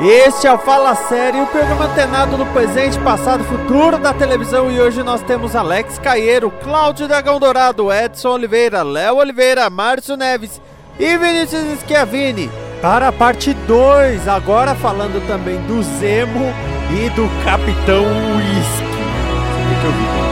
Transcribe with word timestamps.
Este 0.00 0.48
é 0.48 0.52
o 0.52 0.58
Fala 0.58 0.94
Sério, 0.96 1.44
o 1.44 1.46
programa 1.46 1.84
antenado 1.84 2.36
no 2.36 2.44
presente, 2.46 2.98
passado 2.98 3.44
e 3.44 3.46
futuro 3.46 3.96
da 3.96 4.12
televisão. 4.12 4.70
E 4.70 4.80
hoje 4.80 5.04
nós 5.04 5.22
temos 5.22 5.54
Alex 5.54 5.98
Caieiro, 5.98 6.50
Cláudio 6.50 7.06
Dragão 7.06 7.38
Dourado, 7.38 7.92
Edson 7.92 8.30
Oliveira, 8.30 8.82
Léo 8.82 9.16
Oliveira, 9.16 9.70
Márcio 9.70 10.16
Neves 10.16 10.60
e 10.98 11.16
Vinícius 11.16 11.78
Schiavini. 11.80 12.50
Para 12.82 13.08
a 13.08 13.12
parte 13.12 13.54
2, 13.54 14.26
agora 14.26 14.74
falando 14.74 15.24
também 15.28 15.58
do 15.62 15.80
Zemo 15.82 16.52
e 16.90 17.08
do 17.10 17.28
Capitão 17.44 18.04
Whisky. 18.36 18.84
Você 18.84 19.68
tem 19.68 19.80
que 19.80 19.86
ouvir. 19.86 20.23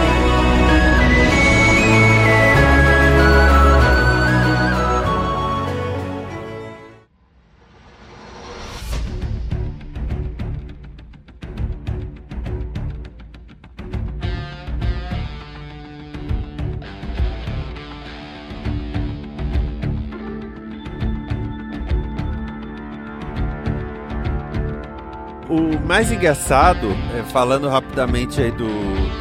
Mais 25.92 26.10
engraçado, 26.10 26.88
é, 27.14 27.22
falando 27.22 27.68
rapidamente 27.68 28.40
aí 28.40 28.50
do, 28.50 28.66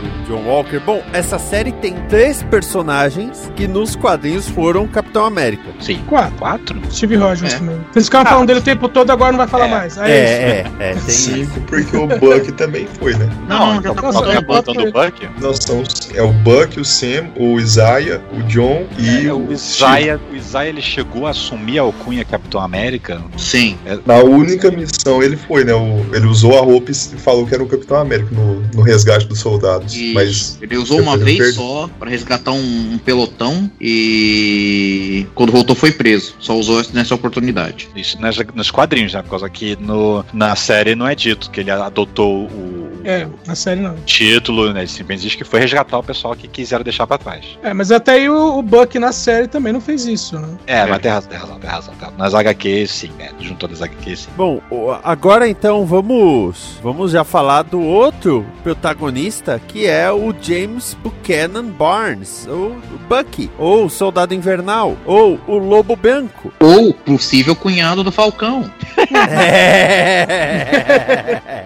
do, 0.02 0.21
John 0.27 0.44
Walker, 0.45 0.80
bom, 0.80 1.03
essa 1.13 1.38
série 1.38 1.71
tem 1.71 1.94
três 2.07 2.44
personagens 2.44 3.52
que 3.55 3.67
nos 3.67 3.95
quadrinhos 3.95 4.47
foram 4.47 4.88
Capitão 4.88 5.25
América. 5.25 5.69
Sim. 5.80 6.02
Quatro. 6.07 6.38
Quatro? 6.38 6.81
Steve 6.91 7.16
Rogers 7.16 7.53
é. 7.53 7.57
também. 7.57 7.80
Eles 7.95 8.05
ficavam 8.05 8.27
ah. 8.27 8.29
falando 8.31 8.47
dele 8.47 8.59
o 8.59 8.63
tempo 8.63 8.88
todo, 8.88 9.09
agora 9.11 9.31
não 9.31 9.38
vai 9.38 9.47
falar 9.47 9.67
é. 9.67 9.72
mais. 9.72 9.97
É, 9.97 10.11
é, 10.11 10.66
é, 10.79 10.91
tem 10.94 11.02
Cinco, 11.02 11.59
porque 11.61 11.95
o 11.95 12.07
Buck 12.07 12.52
também 12.53 12.88
foi, 12.99 13.13
né? 13.16 13.29
Não, 13.47 13.75
não, 13.75 13.83
já 13.83 13.94
tá 13.94 14.13
falando 14.13 14.38
a 14.38 14.41
banda 14.41 14.73
do 14.73 14.91
Buck? 14.91 15.29
Não, 15.39 15.53
são 15.53 15.83
é 16.13 16.22
o 16.22 16.31
Buck, 16.33 16.79
o 16.79 16.85
Sam, 16.85 17.29
o 17.35 17.59
Isaiah, 17.59 18.22
o 18.33 18.44
John 18.44 18.85
e 18.97 19.27
é, 19.27 19.33
o, 19.33 19.52
Isaiah. 19.52 20.19
O 20.31 20.35
Isaiah 20.35 20.69
ele 20.69 20.81
chegou 20.81 21.27
a 21.27 21.31
assumir 21.31 21.79
a 21.79 21.83
alcunha 21.83 22.23
Capitão 22.25 22.61
América? 22.61 23.22
Sim. 23.38 23.77
É. 23.85 23.97
Na 24.05 24.17
única 24.17 24.72
missão 24.72 25.22
ele 25.22 25.35
foi, 25.35 25.63
né? 25.63 25.73
O, 25.73 26.05
ele 26.13 26.25
usou 26.25 26.57
a 26.57 26.61
roupa 26.61 26.91
e 26.91 26.94
falou 26.94 27.45
que 27.45 27.53
era 27.53 27.63
o 27.63 27.67
Capitão 27.67 27.97
América 27.97 28.33
no, 28.33 28.61
no 28.73 28.81
resgate 28.81 29.27
dos 29.27 29.39
soldados. 29.39 29.91
E 29.95 30.14
mas 30.14 30.58
ele 30.61 30.78
usou 30.78 31.00
uma 31.00 31.17
vez 31.17 31.56
só 31.56 31.89
para 32.00 32.09
resgatar 32.09 32.52
um, 32.52 32.94
um, 32.94 32.97
pelotão 32.97 33.70
e 33.80 35.25
quando 35.36 35.52
voltou 35.52 35.75
foi 35.75 35.92
preso. 35.92 36.36
Só 36.39 36.58
usou 36.58 36.84
nessa 36.94 37.16
oportunidade. 37.16 37.89
Isso 37.95 38.19
nas, 38.19 38.38
nos 38.53 38.72
quadrinhos, 38.72 39.14
né? 39.14 39.22
Por 39.22 39.30
causa 39.31 39.50
que 39.50 39.78
no, 39.80 40.25
na 40.34 40.56
série 40.56 40.95
não 40.95 41.08
é 41.08 41.16
dito 41.16 41.50
que 41.50 41.59
ele 41.59 41.72
adotou 41.72 42.45
o 42.45 42.80
é, 43.03 43.28
na 43.45 43.56
série 43.56 43.81
não. 43.81 43.95
Título, 44.06 44.73
né? 44.73 44.85
Simplesmente 44.85 45.22
diz 45.22 45.35
que 45.35 45.44
foi 45.44 45.59
resgatar 45.59 45.97
o 45.97 46.03
pessoal 46.03 46.35
que 46.35 46.47
quiseram 46.47 46.84
deixar 46.84 47.07
pra 47.07 47.17
trás. 47.17 47.57
É, 47.63 47.73
mas 47.73 47.91
até 47.91 48.13
aí 48.13 48.29
o, 48.29 48.57
o 48.57 48.62
Buck 48.62 48.97
na 49.00 49.12
série 49.12 49.47
também 49.47 49.73
não 49.73 49.81
fez 49.81 50.06
isso, 50.06 50.39
né? 50.39 50.47
É, 50.67 50.79
é. 50.79 50.85
mas 50.85 51.00
tem 51.00 51.12
razão, 51.12 51.29
tem 51.29 51.39
razão, 51.39 51.59
tem 51.59 51.69
razão. 51.69 51.94
Nas 52.17 52.34
HQs, 52.34 52.91
sim, 52.91 53.12
né? 53.17 53.31
Juntou 53.39 53.67
das 53.69 53.81
HQs, 53.81 54.19
sim. 54.19 54.29
Bom, 54.35 54.62
agora 55.03 55.47
então 55.47 55.85
vamos, 55.85 56.79
vamos 56.81 57.12
já 57.12 57.23
falar 57.23 57.63
do 57.63 57.81
outro 57.81 58.45
protagonista, 58.63 59.59
que 59.68 59.85
é 59.85 60.12
o 60.12 60.33
James 60.39 60.97
Buchanan 61.01 61.66
Barnes, 61.66 62.47
ou 62.47 62.72
o 62.72 63.00
Bucky, 63.07 63.50
ou 63.57 63.89
Soldado 63.89 64.33
Invernal, 64.33 64.97
ou 65.06 65.39
o 65.47 65.57
Lobo 65.57 65.95
Branco. 65.95 66.53
Ou 66.59 66.94
possível 66.94 67.56
cunhado 67.56 68.03
do 68.03 68.12
Falcão. 68.12 68.69
é. 69.39 69.81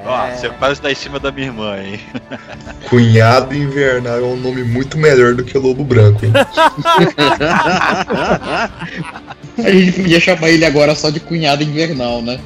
Ó, 0.06 0.28
você 0.30 0.50
quase 0.50 0.82
tá 0.82 0.92
em 0.92 0.96
cima 0.96 1.20
da 1.26 1.32
minha 1.32 1.48
irmã, 1.48 1.82
hein? 1.82 2.00
Cunhado 2.88 3.56
Invernal 3.56 4.20
é 4.20 4.22
um 4.22 4.38
nome 4.38 4.64
muito 4.64 4.96
melhor 4.96 5.34
do 5.34 5.44
que 5.44 5.58
Lobo 5.58 5.84
Branco, 5.84 6.24
hein? 6.24 6.34
A 9.58 9.72
gente 9.72 9.94
podia 9.94 10.20
chamar 10.20 10.50
ele 10.50 10.66
agora 10.66 10.94
só 10.96 11.10
de 11.10 11.20
cunhado 11.20 11.64
invernal, 11.64 12.22
né? 12.22 12.40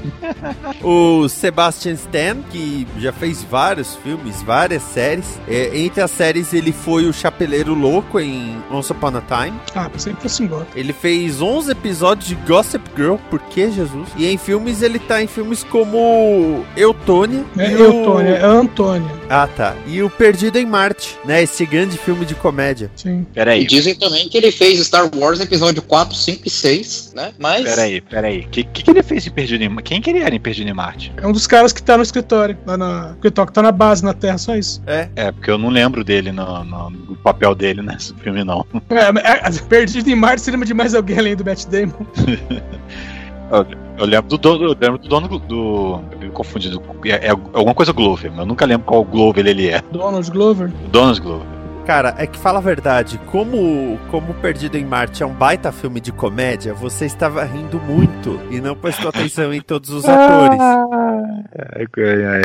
O 0.83 1.27
Sebastian 1.27 1.93
Stan, 1.93 2.37
que 2.51 2.87
já 2.99 3.11
fez 3.11 3.43
vários 3.43 3.95
filmes, 3.95 4.41
várias 4.41 4.83
séries. 4.83 5.39
É, 5.47 5.77
entre 5.77 6.01
as 6.01 6.11
séries, 6.11 6.53
ele 6.53 6.71
foi 6.71 7.05
o 7.05 7.13
Chapeleiro 7.13 7.73
Louco 7.73 8.19
em 8.19 8.57
Once 8.71 8.91
Upon 8.91 9.13
a 9.17 9.21
Time. 9.21 9.59
Ah, 9.73 9.89
pensei 9.89 10.13
que 10.13 10.21
fosse 10.21 10.43
embora. 10.43 10.67
Ele 10.75 10.93
fez 10.93 11.41
11 11.41 11.71
episódios 11.71 12.27
de 12.27 12.35
Gossip 12.35 12.83
Girl, 12.95 13.15
por 13.29 13.39
que 13.39 13.71
Jesus? 13.71 14.09
E 14.15 14.27
em 14.27 14.37
filmes, 14.37 14.81
ele 14.81 14.99
tá 14.99 15.21
em 15.21 15.27
filmes 15.27 15.63
como 15.63 16.63
Eutônia. 16.75 17.43
É 17.57 17.71
Eutônia, 17.73 18.31
o... 18.31 18.35
é 18.35 18.43
Antônia. 18.43 19.11
Ah, 19.29 19.47
tá. 19.47 19.75
E 19.87 20.01
o 20.01 20.09
Perdido 20.09 20.57
em 20.57 20.65
Marte, 20.65 21.17
né? 21.25 21.43
Esse 21.43 21.65
grande 21.65 21.97
filme 21.97 22.25
de 22.25 22.35
comédia. 22.35 22.91
Sim. 22.95 23.25
Peraí. 23.33 23.63
E 23.63 23.67
dizem 23.67 23.95
também 23.95 24.27
que 24.27 24.37
ele 24.37 24.51
fez 24.51 24.79
Star 24.79 25.09
Wars 25.15 25.39
episódio 25.39 25.81
4, 25.81 26.15
5 26.15 26.41
e 26.45 26.49
6 26.49 26.98
né? 27.13 27.33
Mas. 27.37 27.63
Peraí, 27.63 28.01
peraí. 28.01 28.39
O 28.41 28.49
que, 28.49 28.63
que, 28.63 28.83
que, 28.83 28.91
ele 28.91 29.03
fez 29.03 29.25
em 29.25 29.31
Perdido 29.31 29.63
em 29.63 29.75
Quem 29.77 30.01
que 30.01 30.09
ele 30.09 30.19
era 30.19 30.33
em 30.33 30.39
Perdido 30.39 30.69
em 30.69 30.73
Marte? 30.73 31.11
É 31.17 31.27
um 31.27 31.31
dos 31.31 31.47
caras 31.47 31.71
que 31.73 31.81
tá 31.81 31.97
no 31.97 32.03
escritório, 32.03 32.57
lá 32.65 32.77
na. 32.77 33.15
Que 33.21 33.31
tá 33.31 33.61
na 33.61 33.71
base, 33.71 34.03
na 34.03 34.13
Terra, 34.13 34.37
só 34.37 34.55
isso. 34.55 34.81
É. 34.85 35.09
É, 35.15 35.31
porque 35.31 35.49
eu 35.49 35.57
não 35.57 35.69
lembro 35.69 36.03
dele 36.03 36.31
no, 36.31 36.63
no, 36.63 36.89
no 36.89 37.15
papel 37.17 37.55
dele 37.55 37.81
nesse 37.81 38.13
filme, 38.15 38.43
não. 38.43 38.65
É, 38.89 39.47
é, 39.47 39.51
Perdido 39.67 40.09
em 40.09 40.15
Marte, 40.15 40.41
você 40.41 40.51
lembra 40.51 40.65
de 40.65 40.73
mais 40.73 40.93
alguém 40.93 41.17
além 41.17 41.35
do 41.35 41.45
Matt 41.45 41.65
Damon? 41.65 41.93
eu, 43.97 44.05
lembro 44.05 44.29
do 44.29 44.38
dono, 44.38 44.65
eu 44.65 44.77
lembro 44.79 44.97
do 44.97 45.07
dono 45.07 45.39
do. 45.39 46.01
Eu 46.11 46.19
me 46.19 46.29
confundi. 46.29 46.71
É, 47.05 47.27
é, 47.27 47.29
alguma 47.29 47.73
coisa 47.73 47.91
Glover, 47.91 48.31
mas 48.31 48.39
eu 48.39 48.45
nunca 48.45 48.65
lembro 48.65 48.85
qual 48.85 49.03
Glover 49.03 49.45
ele 49.45 49.69
é. 49.69 49.81
Donald 49.91 50.29
Glover? 50.31 50.71
Donald 50.91 51.19
Glover. 51.21 51.58
Cara, 51.89 52.13
é 52.19 52.27
que 52.27 52.38
fala 52.38 52.59
a 52.59 52.61
verdade, 52.61 53.19
como, 53.25 54.00
como 54.11 54.31
Perdido 54.35 54.77
em 54.77 54.85
Marte 54.85 55.23
é 55.23 55.25
um 55.25 55.33
baita 55.33 55.72
filme 55.72 56.00
de 56.00 56.11
comédia, 56.11 56.72
você 56.72 57.07
estava 57.07 57.44
rindo 57.44 57.79
muito 57.79 58.39
e 58.51 58.61
não 58.61 58.75
prestou 58.75 59.09
atenção 59.09 59.51
em 59.51 59.59
todos 59.59 59.89
os 59.89 60.05
atores. 60.07 60.59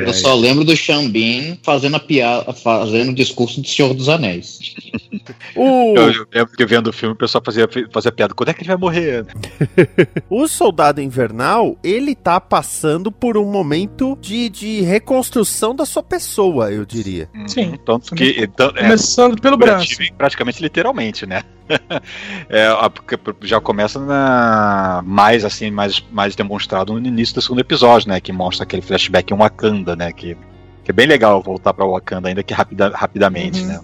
Eu 0.02 0.14
só 0.14 0.34
lembro 0.34 0.64
do 0.64 0.74
Xambin 0.74 1.60
fazendo 1.62 1.96
a 1.96 2.00
piada, 2.00 2.54
fazendo 2.54 3.10
o 3.10 3.14
discurso 3.14 3.60
do 3.60 3.68
Senhor 3.68 3.92
dos 3.92 4.08
Anéis. 4.08 4.74
o... 5.54 5.94
Eu, 5.94 6.10
eu 6.10 6.26
lembro 6.32 6.56
que 6.56 6.64
vendo 6.64 6.86
o 6.86 6.92
filme 6.92 7.12
o 7.12 7.18
pessoal 7.18 7.42
fazia, 7.44 7.68
fazia 7.92 8.12
piada, 8.12 8.32
quando 8.32 8.48
é 8.48 8.54
que 8.54 8.62
ele 8.62 8.68
vai 8.68 8.78
morrer? 8.78 9.26
o 10.30 10.48
Soldado 10.48 11.02
Invernal, 11.02 11.76
ele 11.84 12.14
tá 12.14 12.40
passando 12.40 13.12
por 13.12 13.36
um 13.36 13.44
momento 13.44 14.16
de, 14.22 14.48
de 14.48 14.80
reconstrução 14.80 15.76
da 15.76 15.84
sua 15.84 16.02
pessoa, 16.02 16.72
eu 16.72 16.86
diria. 16.86 17.28
Sim. 17.46 17.74
Tanto 17.84 18.14
que. 18.14 18.36
Então, 18.38 18.72
é, 18.74 18.84
Começando 18.84 19.33
pelo 19.40 19.56
braço. 19.56 19.86
Praticamente 20.16 20.62
literalmente, 20.62 21.26
né? 21.26 21.42
é, 22.48 22.68
já 23.42 23.60
começa 23.60 23.98
na, 23.98 25.02
mais 25.04 25.44
assim, 25.44 25.70
mais, 25.70 26.04
mais 26.10 26.34
demonstrado 26.36 26.92
no 26.92 27.06
início 27.06 27.34
do 27.34 27.42
segundo 27.42 27.60
episódio, 27.60 28.08
né? 28.08 28.20
Que 28.20 28.32
mostra 28.32 28.64
aquele 28.64 28.82
flashback 28.82 29.32
em 29.32 29.36
Wakanda, 29.36 29.96
né? 29.96 30.12
Que, 30.12 30.36
que 30.84 30.90
é 30.90 30.92
bem 30.92 31.06
legal 31.06 31.42
voltar 31.42 31.72
para 31.72 31.86
Wakanda, 31.86 32.28
ainda 32.28 32.42
que 32.42 32.52
rapida, 32.52 32.92
rapidamente, 32.94 33.60
uhum. 33.60 33.66
né? 33.68 33.80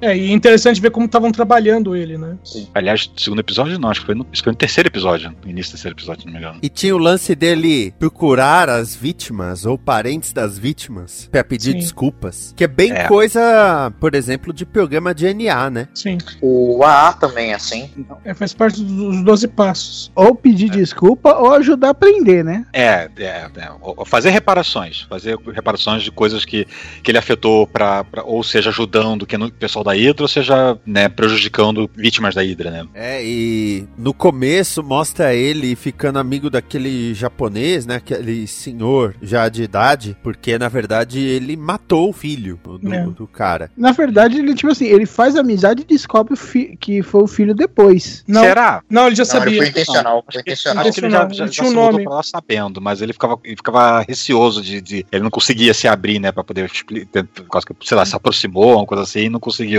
É, 0.00 0.16
e 0.16 0.30
é 0.30 0.32
interessante 0.32 0.80
ver 0.80 0.90
como 0.90 1.06
estavam 1.06 1.30
trabalhando 1.32 1.96
ele, 1.96 2.16
né? 2.16 2.36
Sim. 2.44 2.68
Aliás, 2.74 3.10
segundo 3.16 3.40
episódio 3.40 3.78
não, 3.78 3.90
acho 3.90 4.00
que 4.00 4.06
foi 4.06 4.14
no, 4.14 4.26
acho 4.32 4.42
que 4.42 4.44
foi 4.44 4.52
no 4.52 4.58
terceiro 4.58 4.88
episódio, 4.88 5.34
no 5.44 5.50
início 5.50 5.72
do 5.72 5.74
terceiro 5.74 5.96
episódio, 5.96 6.26
não 6.26 6.32
me 6.32 6.38
engano. 6.38 6.58
E 6.62 6.68
tinha 6.68 6.94
o 6.94 6.98
lance 6.98 7.34
dele 7.34 7.92
procurar 7.98 8.68
as 8.68 8.94
vítimas 8.94 9.66
ou 9.66 9.76
parentes 9.76 10.32
das 10.32 10.58
vítimas 10.58 11.28
para 11.30 11.42
pedir 11.42 11.72
Sim. 11.72 11.78
desculpas, 11.78 12.54
que 12.56 12.64
é 12.64 12.68
bem 12.68 12.92
é. 12.92 13.08
coisa, 13.08 13.92
por 13.98 14.14
exemplo, 14.14 14.52
de 14.52 14.64
programa 14.64 15.14
de 15.14 15.32
NA, 15.34 15.70
né? 15.70 15.88
Sim. 15.94 16.18
O 16.40 16.82
AA 16.84 17.12
também 17.14 17.50
é 17.50 17.54
assim. 17.54 17.90
É, 18.24 18.34
faz 18.34 18.54
parte 18.54 18.82
dos 18.82 19.22
12 19.22 19.48
passos. 19.48 20.12
Ou 20.14 20.34
pedir 20.34 20.70
é. 20.70 20.76
desculpa 20.76 21.34
ou 21.34 21.54
ajudar 21.54 21.88
a 21.88 21.90
aprender, 21.90 22.44
né? 22.44 22.64
É, 22.72 23.08
é, 23.18 23.50
é, 23.56 24.04
fazer 24.06 24.30
reparações, 24.30 25.02
fazer 25.02 25.36
reparações 25.52 26.02
de 26.02 26.10
coisas 26.10 26.44
que, 26.44 26.66
que 27.02 27.10
ele 27.10 27.18
afetou 27.18 27.66
para 27.66 28.04
ou 28.24 28.42
seja, 28.42 28.70
ajudando 28.70 29.26
que 29.26 29.36
o 29.36 29.52
pessoal 29.52 29.84
da 29.88 29.94
Hydra, 29.94 30.22
ou 30.24 30.28
seja, 30.28 30.78
né, 30.86 31.08
prejudicando 31.08 31.90
vítimas 31.96 32.34
da 32.34 32.42
Hydra, 32.42 32.70
né? 32.70 32.86
É, 32.94 33.24
e 33.24 33.86
no 33.96 34.12
começo 34.14 34.82
mostra 34.82 35.34
ele 35.34 35.74
ficando 35.76 36.18
amigo 36.18 36.48
daquele 36.50 37.14
japonês, 37.14 37.86
né? 37.86 37.96
Aquele 37.96 38.46
senhor 38.46 39.14
já 39.22 39.48
de 39.48 39.62
idade, 39.62 40.16
porque 40.22 40.58
na 40.58 40.68
verdade 40.68 41.18
ele 41.20 41.56
matou 41.56 42.10
o 42.10 42.12
filho 42.12 42.58
do, 42.80 42.92
É. 42.94 43.02
do 43.04 43.26
cara. 43.26 43.70
Na 43.76 43.92
verdade, 43.92 44.38
ele, 44.38 44.54
tipo 44.54 44.70
assim, 44.70 44.86
ele 44.86 45.06
faz 45.06 45.36
amizade 45.36 45.82
e 45.82 45.84
descobre 45.84 46.34
que 46.80 47.02
foi 47.02 47.22
o 47.22 47.26
filho 47.26 47.54
depois. 47.54 48.24
Não, 48.26 48.42
Será? 48.42 48.82
não, 48.90 49.06
ele 49.06 49.16
já 49.16 49.24
Não, 49.24 49.30
ele 49.30 49.38
sabia. 49.40 49.58
foi 49.62 49.68
intencional. 49.68 50.24
Foi 50.30 50.40
intencional. 50.40 50.84
acho 50.86 50.92
que 50.92 51.00
ele 51.00 51.10
já, 51.10 51.18
Intencional, 51.24 51.34
já, 51.34 51.44
ele 51.44 51.52
já 51.52 51.64
um 51.64 51.72
nome. 51.72 52.04
pra 52.04 52.14
lá 52.14 52.22
sabendo, 52.22 52.80
mas 52.80 53.00
ele 53.02 53.12
ficava, 53.12 53.38
ele 53.44 53.56
ficava 53.56 54.00
receoso 54.00 54.62
de, 54.62 54.80
de- 54.80 55.06
Ele 55.10 55.22
não 55.22 55.30
conseguia 55.30 55.72
se 55.74 55.86
abrir, 55.88 56.18
né, 56.18 56.30
pra 56.32 56.44
poder 56.44 56.70
sei 57.84 57.96
lá, 57.96 58.04
se 58.04 58.14
aproximou, 58.16 58.76
uma 58.76 58.86
coisa 58.86 59.02
assim, 59.02 59.20
e 59.20 59.28
não 59.28 59.40
conseguiu 59.40 59.77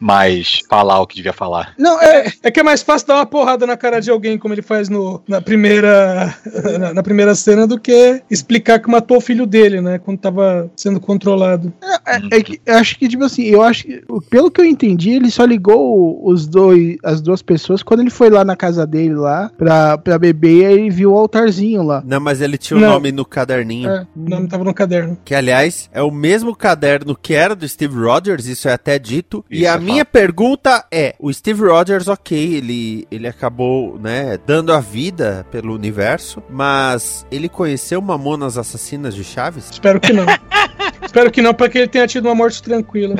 mais 0.00 0.60
falar 0.68 1.00
o 1.00 1.06
que 1.06 1.16
devia 1.16 1.32
falar. 1.32 1.72
Não, 1.78 2.00
é, 2.00 2.32
é 2.42 2.50
que 2.50 2.60
é 2.60 2.62
mais 2.62 2.82
fácil 2.82 3.08
dar 3.08 3.16
uma 3.16 3.26
porrada 3.26 3.66
na 3.66 3.76
cara 3.76 4.00
de 4.00 4.10
alguém, 4.10 4.38
como 4.38 4.54
ele 4.54 4.62
faz 4.62 4.88
no, 4.88 5.22
na, 5.28 5.40
primeira, 5.40 6.34
na, 6.78 6.94
na 6.94 7.02
primeira 7.02 7.34
cena, 7.34 7.66
do 7.66 7.78
que 7.78 8.22
explicar 8.30 8.78
que 8.78 8.90
matou 8.90 9.18
o 9.18 9.20
filho 9.20 9.46
dele, 9.46 9.80
né? 9.80 9.98
Quando 9.98 10.18
tava 10.18 10.70
sendo 10.76 11.00
controlado. 11.00 11.72
É, 12.06 12.38
é 12.38 12.42
que 12.42 12.60
eu 12.64 12.74
acho 12.74 12.98
que, 12.98 13.08
tipo 13.08 13.24
assim, 13.24 13.44
eu 13.44 13.62
acho 13.62 13.84
que, 13.84 14.02
pelo 14.28 14.50
que 14.50 14.60
eu 14.60 14.64
entendi, 14.64 15.10
ele 15.10 15.30
só 15.30 15.44
ligou 15.44 16.26
os 16.26 16.46
dois, 16.46 16.96
as 17.02 17.20
duas 17.20 17.42
pessoas 17.42 17.82
quando 17.82 18.00
ele 18.00 18.10
foi 18.10 18.30
lá 18.30 18.44
na 18.44 18.56
casa 18.56 18.86
dele 18.86 19.14
lá 19.14 19.50
pra, 19.56 19.98
pra 19.98 20.18
beber 20.18 20.56
e 20.56 20.64
aí 20.64 20.74
ele 20.74 20.90
viu 20.90 21.12
o 21.12 21.18
altarzinho 21.18 21.82
lá. 21.82 22.02
Não, 22.04 22.20
mas 22.20 22.40
ele 22.40 22.56
tinha 22.56 22.76
o 22.76 22.80
Não. 22.80 22.92
nome 22.92 23.12
no 23.12 23.24
caderninho. 23.24 23.88
É, 23.88 24.06
o 24.16 24.28
nome 24.28 24.48
tava 24.48 24.64
no 24.64 24.72
caderno. 24.72 25.18
Que, 25.24 25.34
aliás, 25.34 25.90
é 25.92 26.02
o 26.02 26.10
mesmo 26.10 26.54
caderno 26.54 27.16
que 27.16 27.34
era 27.34 27.54
do 27.54 27.68
Steve 27.68 27.94
Rogers, 27.94 28.46
isso 28.46 28.68
é 28.68 28.72
até 28.72 28.98
dito. 28.98 29.25
E 29.50 29.62
Isso 29.62 29.70
a 29.70 29.74
é 29.74 29.78
minha 29.78 30.04
pergunta 30.04 30.84
é: 30.90 31.14
o 31.18 31.32
Steve 31.32 31.62
Rogers, 31.62 32.08
ok, 32.08 32.54
ele, 32.54 33.06
ele 33.10 33.26
acabou, 33.26 33.98
né, 33.98 34.38
dando 34.46 34.72
a 34.72 34.80
vida 34.80 35.46
pelo 35.50 35.74
universo, 35.74 36.42
mas 36.48 37.26
ele 37.30 37.48
conheceu 37.48 38.00
Mamonas 38.00 38.56
Assassinas 38.58 39.14
de 39.14 39.24
Chaves? 39.24 39.70
Espero 39.70 40.00
que 40.00 40.12
não. 40.12 40.26
Espero 41.02 41.30
que 41.30 41.42
não, 41.42 41.54
pra 41.54 41.68
que 41.68 41.78
ele 41.78 41.88
tenha 41.88 42.06
tido 42.06 42.26
uma 42.26 42.34
morte 42.34 42.62
tranquila. 42.62 43.16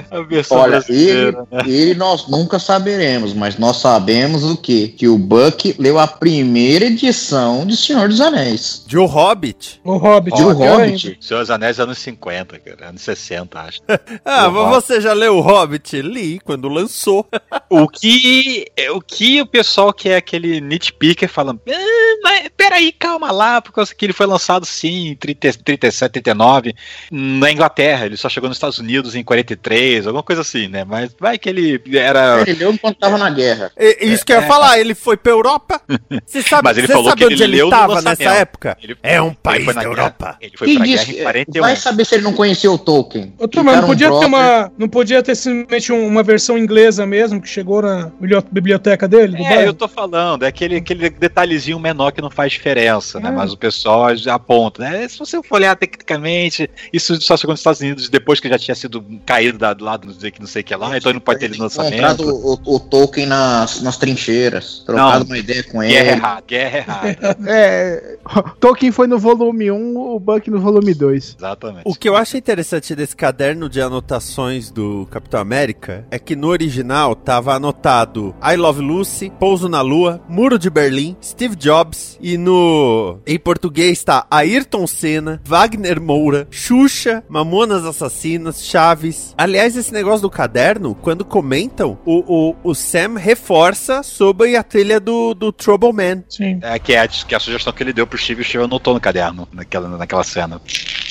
Olha, 0.50 0.84
ele, 0.88 1.32
né? 1.32 1.42
ele 1.66 1.94
nós 1.94 2.28
nunca 2.28 2.58
saberemos, 2.58 3.32
mas 3.32 3.58
nós 3.58 3.78
sabemos 3.78 4.44
o 4.44 4.56
quê? 4.56 4.92
Que 4.96 5.08
o 5.08 5.18
Buck 5.18 5.74
leu 5.78 5.98
a 5.98 6.06
primeira 6.06 6.86
edição 6.86 7.66
de 7.66 7.76
Senhor 7.76 8.08
dos 8.08 8.20
Anéis. 8.20 8.84
De 8.86 8.98
O 8.98 9.06
Hobbit? 9.06 9.80
O 9.84 9.96
Hobbit. 9.96 10.36
De 10.36 10.42
o. 10.42 10.52
Hobbit. 10.52 11.18
Senhor 11.20 11.40
dos 11.40 11.50
Anéis 11.50 11.80
anos 11.80 11.98
50, 11.98 12.58
cara, 12.58 12.88
anos 12.88 13.02
60, 13.02 13.58
acho. 13.60 13.80
Ah, 14.24 14.48
O 14.48 14.52
mas 14.52 14.84
você 14.84 15.00
já 15.00 15.12
leu 15.12 15.36
O 15.36 15.40
Hobbit? 15.40 16.00
Li, 16.02 16.40
quando 16.40 16.68
lançou. 16.68 17.26
O 17.68 17.88
que, 17.88 18.64
o 18.94 19.00
que 19.00 19.40
o 19.40 19.46
pessoal 19.46 19.92
que 19.92 20.08
é 20.08 20.16
aquele 20.16 20.60
nitpicker 20.60 21.28
fala, 21.28 21.52
ah, 21.68 22.20
mas 22.22 22.48
peraí, 22.56 22.92
calma 22.92 23.32
lá, 23.32 23.60
porque 23.60 23.80
que 23.94 24.06
ele 24.06 24.12
foi 24.12 24.26
lançado 24.26 24.64
sim 24.64 25.08
em 25.08 25.16
30, 25.16 25.58
37, 25.64 26.12
39 26.12 26.74
na 27.10 27.50
Inglaterra, 27.50 27.65
ele 28.06 28.16
só 28.16 28.28
chegou 28.28 28.48
nos 28.48 28.56
Estados 28.56 28.78
Unidos 28.78 29.14
em 29.14 29.22
43, 29.22 30.06
alguma 30.06 30.22
coisa 30.22 30.42
assim, 30.42 30.68
né? 30.68 30.84
Mas 30.84 31.14
vai 31.18 31.38
que 31.38 31.48
ele 31.48 31.80
era. 31.94 32.42
Ele 32.46 32.54
leu 32.54 32.72
enquanto 32.72 32.98
tava 32.98 33.18
na 33.18 33.30
guerra. 33.30 33.70
E- 33.78 33.98
Isso 34.06 34.24
que 34.24 34.32
eu 34.32 34.40
ia 34.40 34.46
falar, 34.46 34.78
ele 34.78 34.94
foi 34.94 35.16
pra 35.16 35.32
Europa? 35.32 35.80
Você 36.26 36.42
sabe, 36.42 36.62
Mas 36.64 36.78
ele 36.78 36.86
você 36.86 36.92
falou 36.92 37.08
sabe 37.10 37.20
que 37.20 37.24
onde 37.26 37.34
ele 37.34 37.44
ele 37.44 37.56
leu 37.56 37.70
tava 37.70 38.00
nessa 38.02 38.32
época? 38.34 38.76
Ele- 38.82 38.96
É 39.02 39.20
um 39.20 39.28
ele 39.28 39.36
país 39.42 39.64
foi 39.64 39.74
na 39.74 39.80
da 39.82 39.88
guerra- 39.88 40.00
Europa. 40.00 40.36
Ele 40.40 40.52
foi 40.56 40.66
Quem 40.68 40.76
pra 40.76 40.86
disse 40.86 40.96
guerra 41.04 41.12
em 41.12 41.16
que- 41.16 41.22
41. 41.22 41.62
Vai 41.62 41.76
saber 41.76 42.04
se 42.04 42.14
ele 42.14 42.24
não 42.24 42.32
conheceu 42.32 42.72
o 42.72 42.78
Tolkien. 42.78 43.34
Ô, 43.38 43.48
cara 43.48 43.76
não 43.78 43.84
um 43.84 43.86
podia 43.86 44.06
ter 44.08 44.10
brother. 44.12 44.28
uma. 44.28 44.72
Não 44.78 44.88
podia 44.88 45.22
ter 45.22 45.34
simplesmente 45.34 45.92
um- 45.92 46.06
uma 46.06 46.22
versão 46.22 46.56
inglesa 46.58 47.06
mesmo 47.06 47.40
que 47.40 47.48
chegou 47.48 47.82
na 47.82 48.10
biblio- 48.20 48.44
biblioteca 48.50 49.06
dele? 49.08 49.36
É, 49.36 49.48
bairro? 49.48 49.62
eu 49.66 49.74
tô 49.74 49.88
falando, 49.88 50.44
é 50.44 50.48
aquele, 50.48 50.76
aquele 50.76 51.10
detalhezinho 51.10 51.78
menor 51.78 52.10
que 52.12 52.20
não 52.20 52.30
faz 52.30 52.52
diferença, 52.52 53.18
né? 53.20 53.28
É. 53.28 53.32
Mas 53.32 53.52
o 53.52 53.56
pessoal 53.56 54.06
aponta, 54.30 54.82
né? 54.82 55.08
Se 55.08 55.18
você 55.18 55.42
for 55.42 55.56
olhar 55.56 55.74
tecnicamente, 55.76 56.68
isso 56.92 57.20
só 57.20 57.36
chegou 57.36 57.55
nos 57.56 57.60
Estados 57.60 57.80
Unidos 57.80 58.08
depois 58.08 58.40
que 58.40 58.48
já 58.48 58.58
tinha 58.58 58.74
sido 58.74 59.04
caído 59.24 59.58
da- 59.58 59.74
do 59.74 59.84
lado, 59.84 60.06
não 60.06 60.14
sei 60.14 60.30
que 60.30 60.40
não 60.40 60.46
sei 60.46 60.62
o 60.62 60.64
que 60.64 60.74
lá, 60.76 60.96
então 60.96 61.10
ele 61.10 61.14
não 61.18 61.20
pode 61.20 61.40
ter 61.40 61.46
ele 61.46 61.58
no 61.58 61.66
Encontrado 61.66 62.24
lançamento. 62.24 62.60
o, 62.66 62.76
o 62.76 62.80
Tolkien 62.80 63.26
nas, 63.26 63.80
nas 63.82 63.96
trincheiras. 63.96 64.82
Trocado 64.86 65.20
Não. 65.20 65.26
uma 65.26 65.38
ideia 65.38 65.62
com 65.64 65.80
Guerra 65.80 65.94
ele. 66.00 66.08
errada, 66.10 66.42
guerra 66.46 66.78
errada. 66.78 67.36
É. 67.46 68.16
Tolkien 68.60 68.92
foi 68.92 69.06
no 69.06 69.18
volume 69.18 69.70
1, 69.70 69.96
o 69.96 70.18
Buck 70.20 70.50
no 70.50 70.60
volume 70.60 70.94
2. 70.94 71.36
Exatamente. 71.38 71.82
O 71.84 71.94
que 71.94 72.08
eu 72.08 72.16
acho 72.16 72.36
interessante 72.36 72.94
desse 72.94 73.14
caderno 73.16 73.68
de 73.68 73.80
anotações 73.80 74.70
do 74.70 75.06
Capitão 75.10 75.40
América 75.40 76.06
é 76.10 76.18
que 76.18 76.34
no 76.36 76.48
original 76.48 77.14
tava 77.14 77.54
anotado 77.54 78.34
I 78.42 78.56
Love 78.56 78.80
Lucy, 78.82 79.30
Pouso 79.38 79.68
na 79.68 79.80
Lua, 79.80 80.20
Muro 80.28 80.58
de 80.58 80.68
Berlim, 80.70 81.16
Steve 81.22 81.56
Jobs 81.56 82.18
e 82.20 82.36
no 82.36 83.18
em 83.26 83.38
português 83.38 84.02
tá 84.02 84.26
Ayrton 84.30 84.86
Senna, 84.86 85.40
Wagner 85.44 86.00
Moura, 86.00 86.46
Xuxa, 86.50 87.22
Mamonas 87.46 87.84
Assassinas, 87.84 88.64
Chaves. 88.64 89.32
Aliás, 89.38 89.76
esse 89.76 89.92
negócio 89.92 90.22
do 90.22 90.28
caderno, 90.28 90.96
quando 90.96 91.24
comentam, 91.24 91.96
o, 92.04 92.50
o, 92.50 92.56
o 92.64 92.74
Sam 92.74 93.16
reforça 93.16 94.02
sobre 94.02 94.56
a 94.56 94.64
trilha 94.64 94.98
do, 94.98 95.32
do 95.32 95.52
Trouble 95.52 95.92
Man. 95.92 96.24
Sim. 96.28 96.58
É, 96.60 96.76
que, 96.80 96.92
é 96.92 96.98
a, 96.98 97.06
que 97.06 97.32
é 97.32 97.36
a 97.36 97.40
sugestão 97.40 97.72
que 97.72 97.84
ele 97.84 97.92
deu 97.92 98.04
pro 98.04 98.18
Steve 98.18 98.40
e 98.40 98.42
o 98.42 98.44
Steve 98.44 98.64
anotou 98.64 98.92
no 98.92 99.00
caderno, 99.00 99.46
naquela, 99.52 99.88
naquela 99.96 100.24
cena. 100.24 100.60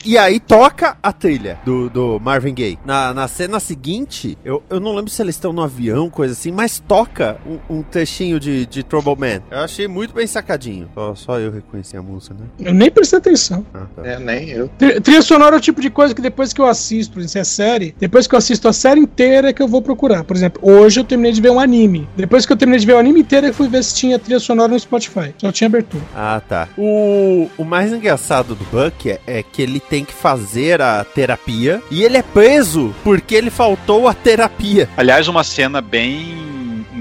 E 0.05 0.17
aí 0.19 0.39
toca 0.39 0.97
a 1.01 1.11
trilha 1.11 1.57
do, 1.65 1.89
do 1.89 2.19
Marvin 2.19 2.53
Gaye. 2.53 2.77
Na, 2.85 3.11
na 3.13 3.27
cena 3.27 3.59
seguinte, 3.59 4.37
eu, 4.45 4.61
eu 4.69 4.79
não 4.79 4.93
lembro 4.93 5.09
se 5.09 5.19
eles 5.21 5.33
estão 5.35 5.51
no 5.51 5.61
avião, 5.63 6.09
coisa 6.09 6.33
assim, 6.33 6.51
mas 6.51 6.79
toca 6.79 7.37
um, 7.45 7.77
um 7.77 7.81
trechinho 7.83 8.39
de, 8.39 8.65
de 8.67 8.83
Trouble 8.83 9.15
Man. 9.17 9.41
Eu 9.49 9.59
achei 9.59 9.87
muito 9.87 10.13
bem 10.13 10.27
sacadinho. 10.27 10.87
Só, 10.93 11.15
só 11.15 11.39
eu 11.39 11.51
reconheci 11.51 11.97
a 11.97 12.01
música, 12.03 12.35
né? 12.35 12.45
Eu 12.59 12.73
nem 12.73 12.91
prestei 12.91 13.17
atenção. 13.17 13.65
Ah, 13.73 13.85
tá. 13.95 14.05
É, 14.07 14.19
nem 14.19 14.49
eu. 14.49 14.67
Tri- 14.77 15.01
Trilha 15.01 15.21
sonora 15.23 15.55
é 15.55 15.57
o 15.57 15.61
tipo 15.61 15.81
de 15.81 15.89
coisa 15.89 16.13
que 16.13 16.21
depois 16.21 16.53
que 16.53 16.61
eu 16.61 16.67
assisto, 16.67 17.19
se 17.27 17.39
é 17.39 17.43
série, 17.43 17.95
depois 17.99 18.27
que 18.27 18.35
eu 18.35 18.37
assisto 18.37 18.67
a 18.67 18.73
série 18.73 18.99
inteira 18.99 19.49
é 19.49 19.53
que 19.53 19.61
eu 19.61 19.67
vou 19.67 19.81
procurar. 19.81 20.23
Por 20.23 20.35
exemplo, 20.35 20.61
hoje 20.63 20.99
eu 20.99 21.03
terminei 21.03 21.31
de 21.31 21.41
ver 21.41 21.49
um 21.49 21.59
anime. 21.59 22.07
Depois 22.15 22.45
que 22.45 22.53
eu 22.53 22.57
terminei 22.57 22.79
de 22.79 22.85
ver 22.85 22.93
o 22.93 22.99
anime 22.99 23.21
inteiro, 23.21 23.47
eu 23.47 23.53
fui 23.53 23.67
ver 23.67 23.83
se 23.83 23.95
tinha 23.95 24.19
trilha 24.19 24.39
sonora 24.39 24.71
no 24.71 24.79
Spotify. 24.79 25.33
Só 25.39 25.51
tinha 25.51 25.67
abertura. 25.67 26.03
Ah, 26.15 26.39
tá. 26.47 26.67
O, 26.77 27.49
o 27.57 27.63
mais 27.63 27.91
engraçado 27.91 28.53
do 28.53 28.63
Buck 28.65 29.09
é, 29.09 29.19
é 29.25 29.41
que 29.41 29.61
ele 29.61 29.79
tem 29.79 29.94
que 30.03 30.13
fazer 30.13 30.81
a 30.81 31.03
terapia 31.03 31.81
e 31.89 32.03
ele 32.03 32.17
é 32.17 32.21
preso 32.21 32.93
porque 33.03 33.35
ele 33.35 33.49
faltou 33.49 34.07
a 34.07 34.13
terapia. 34.13 34.89
Aliás, 34.97 35.27
uma 35.27 35.43
cena 35.43 35.81
bem 35.81 36.54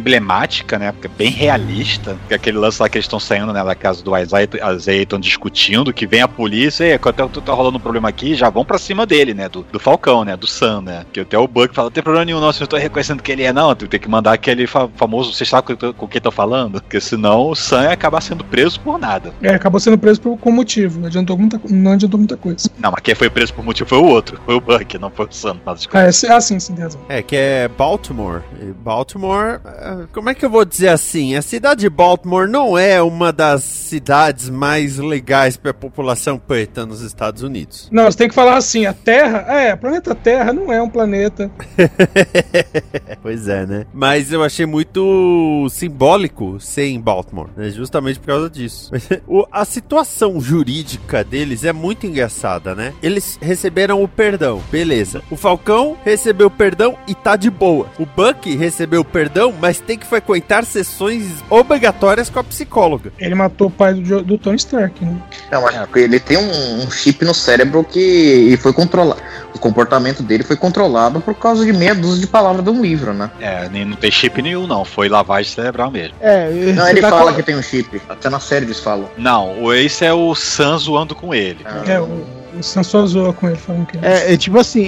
emblemática, 0.05 0.79
né? 0.79 0.93
Porque 0.93 1.09
bem 1.09 1.31
realista. 1.31 2.17
Que 2.29 2.35
é 2.35 2.37
aquele 2.37 2.59
lance 2.59 2.81
lá 2.81 2.89
que 2.89 2.99
eles 2.99 3.07
estão 3.07 3.19
saindo, 3.19 3.53
né? 3.53 3.65
Da 3.65 3.75
casa 3.75 4.03
do 4.03 4.17
Isaiah, 4.17 4.49
Isaiah 4.77 5.03
estão 5.03 5.19
discutindo, 5.19 5.93
que 5.93 6.07
vem 6.07 6.21
a 6.21 6.29
polícia, 6.29 6.85
e 6.95 6.99
quando 6.99 7.15
tá, 7.17 7.41
tá 7.41 7.53
rolando 7.53 7.79
um 7.79 7.81
problema 7.81 8.09
aqui, 8.09 8.35
já 8.35 8.51
vão 8.51 8.65
pra 8.65 8.77
cima 8.79 9.07
dele, 9.07 9.33
né? 9.33 9.49
Do, 9.49 9.65
do 9.73 9.81
Falcão, 9.81 10.25
né? 10.25 10.37
Do 10.37 10.47
Sam, 10.47 10.83
né? 10.83 11.07
Que 11.13 11.21
até 11.21 11.39
o 11.39 11.49
Buck 11.49 11.75
fala, 11.75 11.87
não 11.87 11.93
tem 11.93 12.03
problema 12.03 12.25
nenhum, 12.25 12.41
não, 12.41 12.53
se 12.53 12.63
eu 12.63 12.67
tô 12.67 12.77
reconhecendo 12.77 13.23
que 13.23 13.33
ele 13.33 13.43
é, 13.43 13.53
não, 13.53 13.75
tu 13.75 13.89
tem 13.89 13.99
que 13.99 14.09
mandar 14.09 14.33
aquele 14.35 14.67
fa- 14.67 14.89
famoso, 14.97 15.33
você 15.33 15.45
sabe 15.45 15.75
com, 15.75 15.93
com 15.93 16.07
quem 16.07 16.21
tô 16.21 16.31
falando? 16.31 16.81
Porque 16.83 17.01
senão 17.01 17.49
o 17.49 17.55
Sam 17.55 17.85
ia 17.85 17.93
acabar 17.93 18.21
sendo 18.21 18.45
preso 18.45 18.79
por 18.81 18.99
nada. 18.99 19.33
É, 19.43 19.55
acabou 19.55 19.81
sendo 19.81 19.97
preso 19.97 20.21
por, 20.21 20.37
com 20.37 20.51
motivo. 20.53 21.01
Não 21.01 21.07
adiantou 21.07 21.39
muita, 21.39 21.61
não 21.71 21.93
adiantou 21.93 22.19
muita 22.19 22.37
coisa. 22.37 22.69
Não, 22.79 22.91
mas 22.91 23.01
quem 23.01 23.15
foi 23.15 23.31
preso 23.31 23.55
por 23.55 23.65
motivo 23.65 23.89
foi 23.89 23.99
o 23.99 24.05
outro, 24.05 24.39
foi 24.45 24.55
o 24.55 24.61
Buck, 24.61 24.99
não 24.99 25.11
foi 25.11 25.27
o 25.27 25.33
Sam. 25.33 25.57
Mas, 25.65 25.89
Ah, 25.93 26.03
é, 26.03 26.33
ah 26.37 26.41
sim, 26.41 26.59
sim, 26.59 26.75
tem 26.75 26.85
razão. 26.85 27.01
É, 27.09 27.23
que 27.23 27.37
é 27.37 27.69
Baltimore. 27.69 28.43
E 28.61 28.67
Baltimore, 28.67 29.61
eh, 29.65 29.94
como 30.13 30.31
é 30.31 30.35
que 30.35 30.45
eu 30.45 30.51
vou 30.51 30.65
dizer 30.65 30.89
assim? 30.89 31.35
A 31.37 31.43
cidade 31.43 31.81
de 31.81 31.91
Baltimore 31.91 32.49
não 32.49 32.79
é 32.79 33.03
uma 33.03 33.33
das 33.33 33.63
cidades 33.63 34.49
mais 34.49 34.99
legais 34.99 35.57
para 35.57 35.71
a 35.71 35.75
população 35.75 36.39
preta 36.39 36.87
nos 36.87 37.01
Estados 37.01 37.43
Unidos. 37.43 37.89
Não, 37.91 38.05
você 38.05 38.19
tem 38.19 38.29
que 38.29 38.35
falar 38.35 38.57
assim, 38.57 38.87
a 38.87 38.93
Terra, 38.93 39.47
é, 39.49 39.75
o 39.75 39.79
planeta 39.79 40.15
Terra 40.15 40.53
não 40.53 40.73
é 40.73 40.81
um 40.81 40.89
planeta. 40.89 41.51
pois 43.23 43.49
é, 43.49 43.67
né? 43.67 43.87
Mas 43.93 44.33
eu 44.33 44.43
achei 44.43 44.67
muito 44.67 45.67
simbólico 45.71 46.59
ser 46.61 46.87
em 46.87 47.01
Baltimore, 47.01 47.51
né? 47.57 47.71
justamente 47.71 48.19
por 48.19 48.27
causa 48.27 48.51
disso. 48.51 48.91
A 49.51 49.65
situação 49.65 50.41
jurídica 50.41 51.23
deles 51.25 51.65
é 51.65 51.73
muito 51.73 52.07
engraçada, 52.07 52.75
né? 52.75 52.93
Eles 53.03 53.39
receberam 53.41 54.03
o 54.03 54.09
perdão, 54.09 54.61
beleza. 54.71 55.23
O 55.31 55.37
Falcão 55.37 55.97
recebeu 56.05 56.49
o 56.49 56.51
perdão 56.51 56.97
e 57.07 57.15
tá 57.15 57.37
de 57.37 57.51
boa. 57.51 57.87
O 57.99 58.07
Buck 58.07 58.55
recebeu 58.57 59.01
o 59.01 59.05
perdão, 59.05 59.53
mas 59.61 59.81
tem 59.87 59.99
que 59.99 60.07
frequentar 60.07 60.65
sessões 60.65 61.25
obrigatórias 61.51 62.29
com 62.29 62.39
a 62.39 62.45
psicóloga. 62.45 63.13
Ele 63.19 63.35
matou 63.35 63.69
o 63.69 63.71
pai 63.71 63.95
do, 63.95 64.23
do 64.23 64.39
Tony 64.39 64.57
Stark, 64.57 65.05
né? 65.05 65.17
Não, 65.51 65.63
mas 65.63 65.77
porque 65.77 66.01
ele 66.01 66.19
tem 66.21 66.37
um, 66.37 66.83
um 66.85 66.91
chip 66.91 67.25
no 67.25 67.35
cérebro 67.35 67.85
que 67.85 68.01
e 68.01 68.57
foi 68.57 68.73
controlado. 68.73 69.21
O 69.55 69.59
comportamento 69.59 70.23
dele 70.23 70.43
foi 70.43 70.57
controlado 70.57 71.21
por 71.21 71.35
causa 71.35 71.65
de 71.65 71.73
meia 71.73 71.95
dúzia 71.95 72.23
de 72.23 72.27
palavras 72.27 72.65
de 72.65 72.71
um 72.71 72.83
livro, 72.83 73.15
né? 73.15 73.31
é, 73.41 73.69
nem, 73.69 73.85
não 73.85 73.97
tem 73.97 74.11
chip 74.11 74.43
nenhum, 74.43 74.67
não. 74.67 74.85
Foi 74.85 75.09
lavagem 75.09 75.51
cerebral 75.53 75.91
mesmo. 75.91 76.15
É, 76.21 76.51
Não, 76.75 76.89
ele 76.89 77.01
tá 77.01 77.11
fala 77.11 77.31
com- 77.31 77.37
que 77.37 77.43
tem 77.43 77.57
um 77.57 77.63
chip. 77.63 78.01
Até 78.09 78.29
na 78.29 78.41
série 78.41 78.65
eles 78.67 78.81
falam. 78.81 79.09
Não, 79.17 79.63
o 79.63 79.73
esse 79.73 80.05
é 80.05 80.13
o 80.13 80.35
Sam 80.35 80.77
zoando 80.79 81.15
com 81.15 81.35
ele. 81.35 81.59
É, 81.87 82.01
o, 82.01 82.27
O 82.59 82.63
só 82.63 83.07
zoa 83.07 83.33
com 83.33 83.49
ele, 83.49 83.57
falando 83.57 83.87
que 83.87 83.99
É, 83.99 84.33
é 84.33 84.37
tipo 84.37 84.59
assim, 84.59 84.85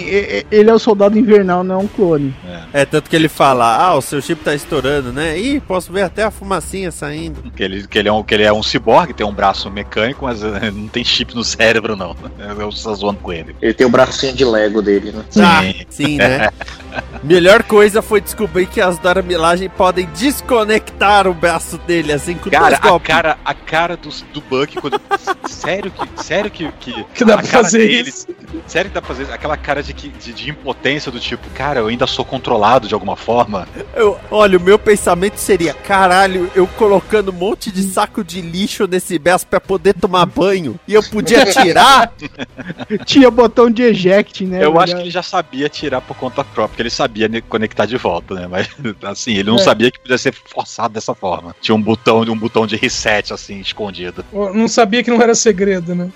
ele 0.51 0.71
é 0.71 0.73
o 0.75 0.79
soldado 0.79 1.19
invernal, 1.19 1.65
não 1.65 1.75
é 1.75 1.79
um 1.79 1.87
clone. 1.87 2.35
É, 2.73 2.85
tanto 2.85 3.09
que 3.11 3.17
ele 3.17 3.29
fala, 3.29 3.77
ah, 3.77 3.95
o 3.97 4.01
seu 4.03 4.21
chip 4.21 4.43
tá 4.43 4.55
estourando, 4.55 5.13
né? 5.13 5.39
Ih, 5.39 5.61
posso 5.61 5.93
ver 5.93 6.03
até 6.03 6.23
a 6.23 6.31
fumacinha 6.31 6.91
saindo. 6.91 7.51
Que 7.51 7.63
ele, 7.63 7.87
que 7.87 7.99
ele, 7.99 8.09
é, 8.09 8.13
um, 8.13 8.23
que 8.23 8.35
ele 8.35 8.45
é 8.45 8.53
um 8.53 8.63
ciborgue, 8.63 9.13
tem 9.15 9.27
um 9.27 9.33
braço 9.33 9.71
mecânico, 9.71 10.25
mas 10.25 10.43
eh, 10.43 10.71
não 10.71 10.89
tem 10.89 11.05
chip 11.05 11.35
no 11.35 11.43
cérebro, 11.45 11.97
não. 11.97 12.15
Eu 12.59 12.69
estou 12.69 12.95
zoando 12.95 13.19
com 13.21 13.33
ele. 13.33 13.57
Ele 13.61 13.75
tem 13.75 13.87
o 13.87 13.91
bracinho 13.91 14.33
de 14.35 14.45
Lego 14.45 14.81
dele, 14.83 15.13
né? 15.13 15.25
Ah, 15.39 15.63
sim, 15.91 16.17
né? 16.19 16.49
Melhor 17.23 17.63
coisa 17.63 18.01
foi 18.03 18.21
descobrir 18.21 18.67
que 18.67 18.81
as 18.81 18.99
Dora 18.99 19.23
Milaje 19.23 19.69
podem 19.69 20.07
desconectar 20.15 21.27
o 21.27 21.35
braço 21.35 21.79
dele, 21.79 22.13
assim, 22.13 22.35
com 22.35 22.51
Cara, 22.51 22.69
dois 22.69 22.79
a 22.81 22.89
golpes. 22.89 23.07
cara, 23.09 23.39
a 23.45 23.55
cara 23.55 23.97
do, 23.97 24.09
do 24.33 24.41
Buck, 24.41 24.77
quando. 24.81 25.01
sério 25.49 25.91
que. 25.91 26.25
Sério 26.25 26.51
que. 26.51 26.71
Que, 26.81 27.05
Que 27.15 27.25
dá 27.25 27.35
a 27.35 27.43
cara 27.43 27.56
fazer 27.63 27.79
dele- 27.79 28.09
isso. 28.09 28.27
Sério 28.67 28.91
que 28.91 28.95
dá 28.95 29.01
pra 29.03 29.09
fazer 29.09 29.23
isso? 29.25 29.33
aquela 29.33 29.57
cara 29.57 29.83
de, 29.83 29.93
que- 29.93 30.09
de, 30.09 30.33
de 30.33 30.51
impotência 30.51 31.11
do 31.13 31.19
tipo, 31.21 31.49
cara, 31.51 31.81
eu 31.81 31.87
ainda 31.89 32.07
sou 32.07 32.25
controlado 32.25 32.89
de 32.89 32.95
alguma 32.95 33.17
forma. 33.17 33.67
Eu- 33.95 34.19
olha, 34.31 34.59
o 34.59 34.61
meu 34.61 34.79
pensamento 34.79 35.37
seria, 35.39 35.73
caralho, 35.75 36.51
eu 36.55 36.67
colocando 36.67 37.31
um 37.31 37.35
monte 37.35 37.71
de 37.71 37.83
saco 37.83 38.23
de 38.25 38.41
lixo 38.41 38.87
nesse 38.87 39.19
braço 39.19 39.47
pra 39.47 39.61
poder 39.61 39.95
tomar 39.95 40.27
banho 40.27 40.79
e 40.87 40.95
eu 40.95 41.03
podia 41.03 41.45
tirar? 41.47 42.13
Tinha 43.05 43.31
botão 43.31 43.71
de 43.71 43.83
eject, 43.83 44.45
né? 44.45 44.65
eu 44.65 44.79
acho 44.81 44.95
que 44.95 45.03
ele 45.03 45.11
já 45.11 45.23
sabia 45.23 45.69
tirar 45.69 46.01
por 46.01 46.17
conta 46.17 46.43
própria, 46.45 46.69
porque 46.69 46.83
ele 46.83 46.91
sabia 46.91 47.29
ne- 47.29 47.41
conectar 47.41 47.87
de 47.87 47.97
volta, 47.97 48.35
né? 48.35 48.47
Mas 48.51 48.69
assim, 49.05 49.33
ele 49.35 49.51
não 49.51 49.57
É. 49.59 49.63
sabia 49.63 49.91
que 49.91 49.99
podia 50.01 50.19
ser 50.19 50.33
forçado 50.33 50.95
dessa 50.95 51.15
forma. 51.15 51.55
Tinha 51.61 51.75
um 51.75 51.81
botão, 51.83 52.21
um 52.23 52.37
botão 52.37 52.67
de 52.67 52.77
reset 52.77 53.33
assim 53.33 53.61
escondido. 53.61 54.25
Eu 54.33 54.53
não 54.55 54.69
sabia 54.69 55.03
que 55.03 55.11
não 55.11 55.21
era 55.21 55.35
segredo, 55.35 55.95
né? 55.95 56.09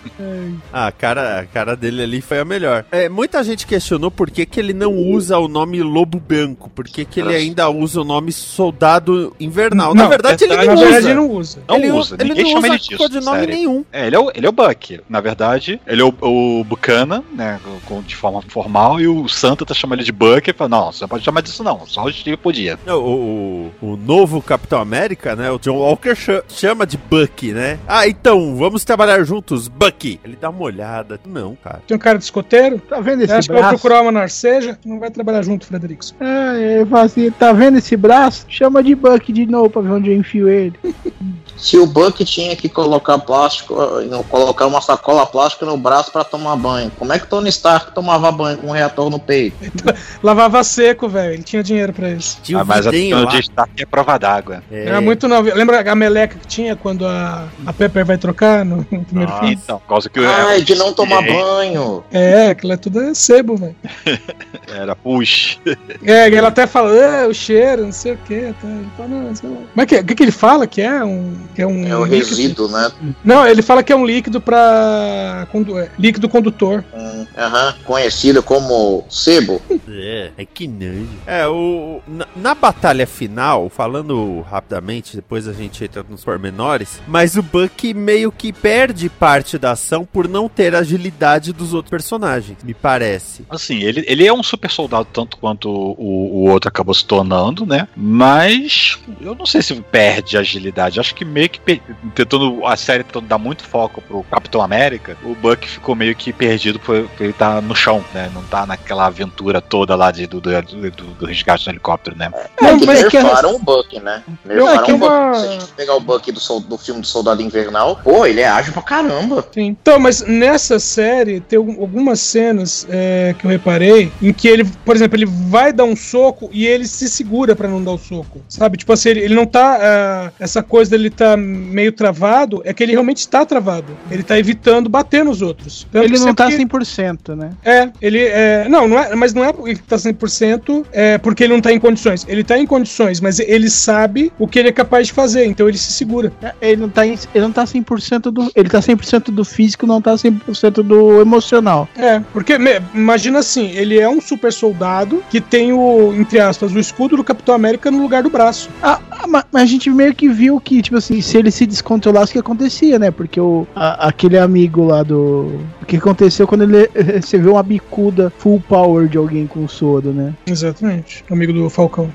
ah, 0.72 0.86
a 0.88 0.92
cara, 1.30 1.40
a 1.40 1.46
cara 1.46 1.76
dele 1.76 2.02
ali 2.02 2.20
foi 2.20 2.38
a 2.40 2.44
melhor. 2.44 2.84
É, 2.90 3.08
muita 3.08 3.42
gente 3.44 3.66
questionou 3.66 4.10
por 4.10 4.30
que, 4.30 4.44
que 4.46 4.58
ele 4.60 4.72
não 4.72 4.94
usa 4.94 5.38
o 5.38 5.48
nome 5.48 5.82
Lobo 5.82 6.18
Branco, 6.20 6.68
por 6.70 6.84
que, 6.86 7.04
que 7.04 7.20
ele 7.20 7.34
ainda 7.34 7.68
usa 7.70 8.00
o 8.00 8.04
nome 8.04 8.32
Soldado 8.32 9.34
Invernal. 9.40 9.94
Na 9.94 10.02
Não, 10.02 10.08
verdade, 10.10 10.44
ele 10.44 10.56
não 10.56 10.64
Na 10.66 10.72
usa. 10.74 10.82
verdade, 10.84 11.06
ele 11.06 11.14
não 11.14 11.30
usa. 11.30 11.58
Não 11.68 11.76
ele 11.76 11.90
usa, 11.90 12.16
ele 12.18 12.28
ninguém 12.30 12.44
não 12.44 12.50
chama 12.50 12.60
usa 12.60 12.68
ele 12.74 12.78
disso. 12.78 12.96
codinome 12.98 13.38
sério. 13.38 13.54
nenhum. 13.54 13.84
É, 13.92 14.06
ele 14.06 14.16
é, 14.16 14.18
o, 14.18 14.30
ele 14.34 14.46
é 14.46 14.48
o 14.48 14.52
Buck. 14.52 15.00
Na 15.08 15.20
verdade, 15.20 15.80
ele 15.86 16.00
é 16.02 16.04
o, 16.04 16.14
o 16.60 16.64
Bucana, 16.64 17.22
né? 17.32 17.60
com- 17.86 18.02
De 18.02 18.16
forma 18.16 18.42
formal, 18.42 19.00
e 19.00 19.06
o 19.06 19.28
Santa 19.28 19.64
tá 19.64 19.74
chamando 19.74 19.98
ele 20.00 20.06
de 20.06 20.12
Buck 20.12 20.48
e 20.48 20.52
fala, 20.52 20.68
não, 20.70 20.92
você 20.92 21.04
não 21.04 21.08
pode 21.08 21.24
chamar 21.24 21.40
disso, 21.42 21.62
não. 21.62 21.86
Só 21.86 22.04
o 22.04 22.12
Steve 22.12 22.36
podia. 22.36 22.78
O, 22.86 22.92
o, 22.92 23.72
o 23.92 23.96
novo 23.96 24.40
Capitão 24.42 24.80
América, 24.80 25.36
né? 25.36 25.50
O 25.50 25.58
John 25.58 25.76
Walker 25.76 26.14
cha- 26.14 26.42
chama 26.48 26.86
de 26.86 26.96
Bucky, 26.96 27.52
né? 27.52 27.78
Ah, 27.86 28.06
então, 28.08 28.56
vamos 28.56 28.84
trabalhar 28.84 29.22
juntos, 29.24 29.68
Bucky. 29.68 30.18
Ele 30.24 30.36
dá 30.40 30.50
uma 30.50 30.62
olhada. 30.62 31.19
Não, 31.26 31.56
cara. 31.56 31.82
Tem 31.86 31.96
um 31.96 32.00
cara 32.00 32.18
de 32.18 32.24
escoteiro. 32.24 32.78
Tá 32.80 33.00
vendo 33.00 33.22
esse 33.22 33.32
acha 33.32 33.46
que 33.48 33.52
vai 33.52 33.62
braço? 33.62 33.78
procurar 33.78 34.02
uma 34.02 34.12
narceja? 34.12 34.78
Não 34.84 34.98
vai 34.98 35.10
trabalhar 35.10 35.42
junto, 35.42 35.66
Frederickson. 35.66 36.14
Ah, 36.20 36.54
ele 36.58 36.86
fala 36.86 37.04
assim, 37.04 37.30
tá 37.30 37.52
vendo 37.52 37.78
esse 37.78 37.96
braço? 37.96 38.46
Chama 38.48 38.82
de 38.82 38.94
Buck 38.94 39.32
de 39.32 39.46
novo 39.46 39.70
pra 39.70 39.82
ver 39.82 39.90
onde 39.90 40.10
eu 40.10 40.16
enfio 40.16 40.48
ele. 40.48 40.74
Se 41.60 41.76
o 41.76 41.86
Buck 41.86 42.24
tinha 42.24 42.56
que 42.56 42.68
colocar 42.68 43.18
plástico, 43.18 43.74
não, 44.08 44.22
colocar 44.22 44.66
uma 44.66 44.80
sacola 44.80 45.26
plástica 45.26 45.66
no 45.66 45.76
braço 45.76 46.10
pra 46.10 46.24
tomar 46.24 46.56
banho, 46.56 46.90
como 46.98 47.12
é 47.12 47.18
que 47.18 47.26
Tony 47.26 47.50
Stark 47.50 47.92
tomava 47.94 48.32
banho 48.32 48.58
com 48.58 48.68
um 48.68 48.72
reator 48.72 49.10
no 49.10 49.18
peito? 49.18 49.56
Lavava 50.22 50.64
seco, 50.64 51.08
velho. 51.08 51.34
Ele 51.34 51.42
tinha 51.42 51.62
dinheiro 51.62 51.92
pra 51.92 52.10
isso. 52.10 52.38
Tinha 52.42 52.60
Ah, 52.60 52.64
mas 52.64 52.86
a 52.86 52.90
tecnologia 52.90 53.40
está 53.40 53.64
aqui 53.64 53.82
é 53.82 53.86
prova 53.86 54.18
d'água. 54.18 54.62
É. 54.70 54.86
Era 54.86 55.00
muito 55.00 55.28
novo. 55.28 55.52
Lembra 55.54 55.90
a 55.90 55.94
meleca 55.94 56.38
que 56.38 56.46
tinha 56.46 56.74
quando 56.74 57.06
a, 57.06 57.48
a 57.66 57.72
Pepper 57.72 58.04
vai 58.04 58.16
trocar 58.16 58.64
no, 58.64 58.76
no 58.90 59.04
primeiro 59.04 59.30
Nossa. 59.30 59.40
filme? 59.40 59.58
Então, 59.62 59.78
por 59.78 59.88
causa 59.88 60.08
que 60.08 60.20
Ai, 60.20 60.62
de 60.62 60.74
não 60.74 60.92
tomar 60.92 61.22
É. 61.26 61.32
banho. 61.32 62.04
É, 62.10 62.48
aquilo 62.48 62.72
é 62.72 62.76
tudo 62.76 63.00
é 63.00 63.14
sebo, 63.14 63.56
velho. 63.56 63.76
era 64.68 64.96
push. 64.96 65.58
É, 66.04 66.34
ela 66.34 66.48
até 66.48 66.66
fala, 66.66 66.90
ah, 66.90 67.28
o 67.28 67.34
cheiro, 67.34 67.84
não 67.84 67.92
sei 67.92 68.12
o 68.12 68.16
que. 68.18 68.54
Tá. 68.60 68.68
Ele 68.68 68.88
fala, 68.96 69.08
não, 69.08 69.34
sei 69.34 69.50
lá. 69.50 69.56
Mas 69.74 69.86
que, 69.86 69.96
o 69.96 70.04
que, 70.04 70.14
que 70.14 70.22
ele 70.22 70.32
fala 70.32 70.66
que 70.66 70.80
é? 70.80 71.04
Um, 71.04 71.34
que 71.54 71.62
é 71.62 71.66
um 71.66 71.86
É 71.86 71.96
o 71.96 72.04
líquido? 72.04 72.26
resíduo, 72.28 72.68
né? 72.68 72.90
Não, 73.24 73.46
ele 73.46 73.62
fala 73.62 73.82
que 73.82 73.92
é 73.92 73.96
um 73.96 74.04
líquido 74.06 74.40
pra. 74.40 75.46
condu- 75.52 75.78
é, 75.78 75.90
líquido 75.98 76.28
condutor. 76.28 76.84
Hum, 76.94 77.26
Aham, 77.36 77.74
conhecido 77.84 78.42
como 78.42 79.04
sebo. 79.08 79.60
É, 79.88 80.30
é 80.36 80.44
que 80.44 80.66
nojo. 80.68 81.08
É, 81.26 81.46
o, 81.46 82.00
na, 82.06 82.26
na 82.36 82.54
batalha 82.54 83.06
final, 83.06 83.68
falando 83.68 84.40
rapidamente, 84.42 85.16
depois 85.16 85.46
a 85.48 85.52
gente 85.52 85.82
entra 85.84 86.04
nos 86.08 86.24
pormenores, 86.24 87.00
mas 87.06 87.36
o 87.36 87.42
Bucky 87.42 87.92
meio 87.94 88.30
que 88.32 88.52
perde 88.52 89.08
parte 89.08 89.58
da 89.58 89.72
ação 89.72 90.04
por 90.04 90.28
não 90.28 90.48
ter 90.48 90.74
agilidade 90.74 91.52
dos 91.52 91.72
outros 91.74 91.90
personagens, 91.90 92.58
me 92.62 92.74
parece. 92.74 93.44
Assim, 93.50 93.82
ele, 93.82 94.04
ele 94.06 94.26
é 94.26 94.32
um 94.32 94.42
super 94.42 94.70
soldado 94.70 95.08
tanto 95.12 95.36
quanto 95.36 95.68
o, 95.68 96.44
o 96.44 96.50
outro 96.50 96.68
acabou 96.68 96.94
se 96.94 97.04
tornando, 97.04 97.64
né? 97.66 97.88
Mas 97.96 98.98
eu 99.20 99.34
não 99.34 99.46
sei 99.46 99.62
se 99.62 99.74
perde 99.80 100.36
agilidade. 100.36 101.00
Acho 101.00 101.14
que 101.14 101.24
meio 101.24 101.39
que 101.48 101.60
pe- 101.60 101.82
tentando 102.14 102.64
a 102.66 102.76
série 102.76 103.04
tentando 103.04 103.26
dar 103.26 103.38
muito 103.38 103.64
foco 103.64 104.00
pro 104.02 104.22
Capitão 104.24 104.60
América, 104.62 105.16
o 105.24 105.34
Buck 105.34 105.66
ficou 105.68 105.94
meio 105.94 106.14
que 106.14 106.32
perdido 106.32 106.78
por, 106.78 107.08
por 107.08 107.22
ele 107.22 107.30
estar 107.32 107.60
no 107.62 107.74
chão, 107.74 108.04
né? 108.14 108.30
Não 108.34 108.42
tá 108.44 108.66
naquela 108.66 109.06
aventura 109.06 109.60
toda 109.60 109.94
lá 109.94 110.10
de, 110.10 110.26
do, 110.26 110.40
do, 110.40 110.50
do, 110.62 110.90
do 110.90 111.26
resgate 111.26 111.64
do 111.64 111.70
helicóptero, 111.70 112.16
né? 112.16 112.30
É 112.60 112.64
Não, 112.64 112.78
que 112.78 112.86
mas 112.86 113.04
que 113.04 113.16
é- 113.16 113.22
nerfaram 113.22 113.54
o 113.54 113.58
Buck, 113.58 113.98
né? 114.00 114.22
é 114.48 114.54
Nerfaram 114.54 114.82
que 114.84 114.92
o 114.92 114.98
Buck. 114.98 115.12
uma- 115.12 115.34
Se 115.34 115.46
a 115.46 115.52
gente 115.52 115.66
pegar 115.72 115.94
o 115.96 116.00
Buck 116.00 116.32
do, 116.32 116.40
sol- 116.40 116.60
do 116.60 116.76
filme 116.78 117.00
do 117.00 117.06
Soldado 117.06 117.42
Invernal, 117.42 117.96
pô, 118.02 118.26
ele 118.26 118.40
é 118.40 118.48
ágil 118.48 118.72
pra 118.72 118.82
caramba. 118.82 119.46
Sim. 119.52 119.66
Então, 119.66 119.98
mas 119.98 120.22
nessa 120.22 120.78
série 120.78 121.40
tem 121.40 121.56
algum- 121.56 121.80
algumas 121.80 122.20
cenas 122.20 122.86
é, 122.88 123.34
que 123.38 123.44
eu 123.46 123.50
reparei 123.50 124.12
em 124.22 124.32
que 124.32 124.48
ele, 124.48 124.64
por 124.84 124.94
exemplo, 124.96 125.16
ele 125.16 125.26
vai 125.26 125.72
dar 125.72 125.84
um 125.84 125.96
soco 125.96 126.48
e 126.52 126.66
ele 126.66 126.86
se 126.86 127.08
segura 127.08 127.54
pra 127.56 127.68
não 127.68 127.82
dar 127.82 127.92
o 127.92 127.98
soco. 127.98 128.40
Sabe? 128.48 128.76
Tipo 128.78 128.92
assim, 128.92 129.10
ele, 129.10 129.20
ele 129.20 129.34
não 129.34 129.46
tá. 129.46 129.78
ah, 129.80 130.32
essa 130.40 130.62
coisa 130.62 130.90
dele 130.90 131.10
tá 131.10 131.29
meio 131.36 131.92
travado, 131.92 132.62
é 132.64 132.72
que 132.72 132.82
ele 132.82 132.92
realmente 132.92 133.18
está 133.18 133.44
travado. 133.44 133.96
Ele 134.10 134.22
tá 134.22 134.38
evitando 134.38 134.88
bater 134.88 135.24
nos 135.24 135.42
outros. 135.42 135.86
Tanto 135.92 136.04
Ele 136.04 136.14
que 136.14 136.20
não 136.20 136.34
tá 136.34 136.48
que- 136.48 136.56
100%, 136.56 137.34
né? 137.36 137.50
É, 137.64 137.88
ele 138.00 138.20
é. 138.20 138.66
Não, 138.68 138.86
não 138.88 138.98
é, 138.98 139.14
mas 139.14 139.32
não 139.34 139.44
é 139.44 139.52
porque 139.52 139.70
ele 139.70 139.80
tá 139.86 139.96
100% 139.98 140.84
é 140.92 141.18
porque 141.18 141.44
ele 141.44 141.52
não 141.54 141.60
tá 141.60 141.72
em 141.72 141.78
condições. 141.78 142.24
Ele 142.28 142.44
tá 142.44 142.58
em 142.58 142.66
condições, 142.66 143.20
mas 143.20 143.38
ele 143.38 143.68
sabe 143.70 144.32
o 144.38 144.46
que 144.46 144.58
ele 144.58 144.68
é 144.68 144.72
capaz 144.72 145.06
de 145.08 145.12
fazer, 145.12 145.44
então 145.46 145.68
ele 145.68 145.78
se 145.78 145.92
segura. 145.92 146.32
É, 146.42 146.52
Ele 146.60 146.82
não 146.82 146.88
tá, 146.88 147.06
em- 147.06 147.18
ele 147.34 147.44
não 147.44 147.52
tá 147.52 147.64
100% 147.66 148.30
do. 148.30 148.50
Ele 148.54 148.68
tá 148.68 148.80
100% 148.80 149.30
do 149.30 149.44
físico, 149.44 149.86
não 149.86 150.00
tá 150.00 150.16
100% 150.16 150.82
do 150.82 151.20
emocional. 151.20 151.88
É, 151.96 152.20
porque 152.32 152.58
me- 152.58 152.80
imagina 152.94 153.38
assim, 153.40 153.70
ele 153.70 153.98
é 153.98 154.08
um 154.08 154.20
super 154.20 154.52
soldado 154.52 155.22
que 155.30 155.40
tem 155.40 155.72
o, 155.72 156.12
entre 156.14 156.38
aspas, 156.38 156.72
o 156.72 156.78
escudo 156.78 157.16
do 157.16 157.24
Capitão 157.24 157.54
América 157.54 157.90
no 157.90 158.00
lugar 158.00 158.22
do 158.22 158.30
braço. 158.30 158.68
Ah, 158.82 159.00
ah, 159.10 159.26
ma- 159.26 159.44
mas 159.50 159.62
a 159.62 159.66
gente 159.66 159.90
meio 159.90 160.14
que 160.14 160.28
viu 160.28 160.60
que, 160.60 160.80
tipo 160.82 160.96
assim, 160.96 161.09
se 161.20 161.36
ele 161.38 161.50
se 161.50 161.66
descontrolasse, 161.66 162.30
o 162.30 162.32
que 162.34 162.38
acontecia, 162.38 162.98
né? 162.98 163.10
Porque 163.10 163.40
o, 163.40 163.66
a- 163.74 164.08
aquele 164.08 164.38
amigo 164.38 164.84
lá 164.84 165.02
do. 165.02 165.58
O 165.82 165.86
que 165.86 165.96
aconteceu 165.96 166.46
quando 166.46 166.62
ele 166.62 166.88
recebeu 166.94 167.52
uma 167.52 167.62
bicuda 167.62 168.32
full 168.38 168.62
power 168.68 169.08
de 169.08 169.18
alguém 169.18 169.46
com 169.46 169.66
sodo, 169.66 170.12
né? 170.12 170.32
Exatamente. 170.46 171.24
Amigo 171.30 171.52
do 171.52 171.68
Falcão. 171.70 172.08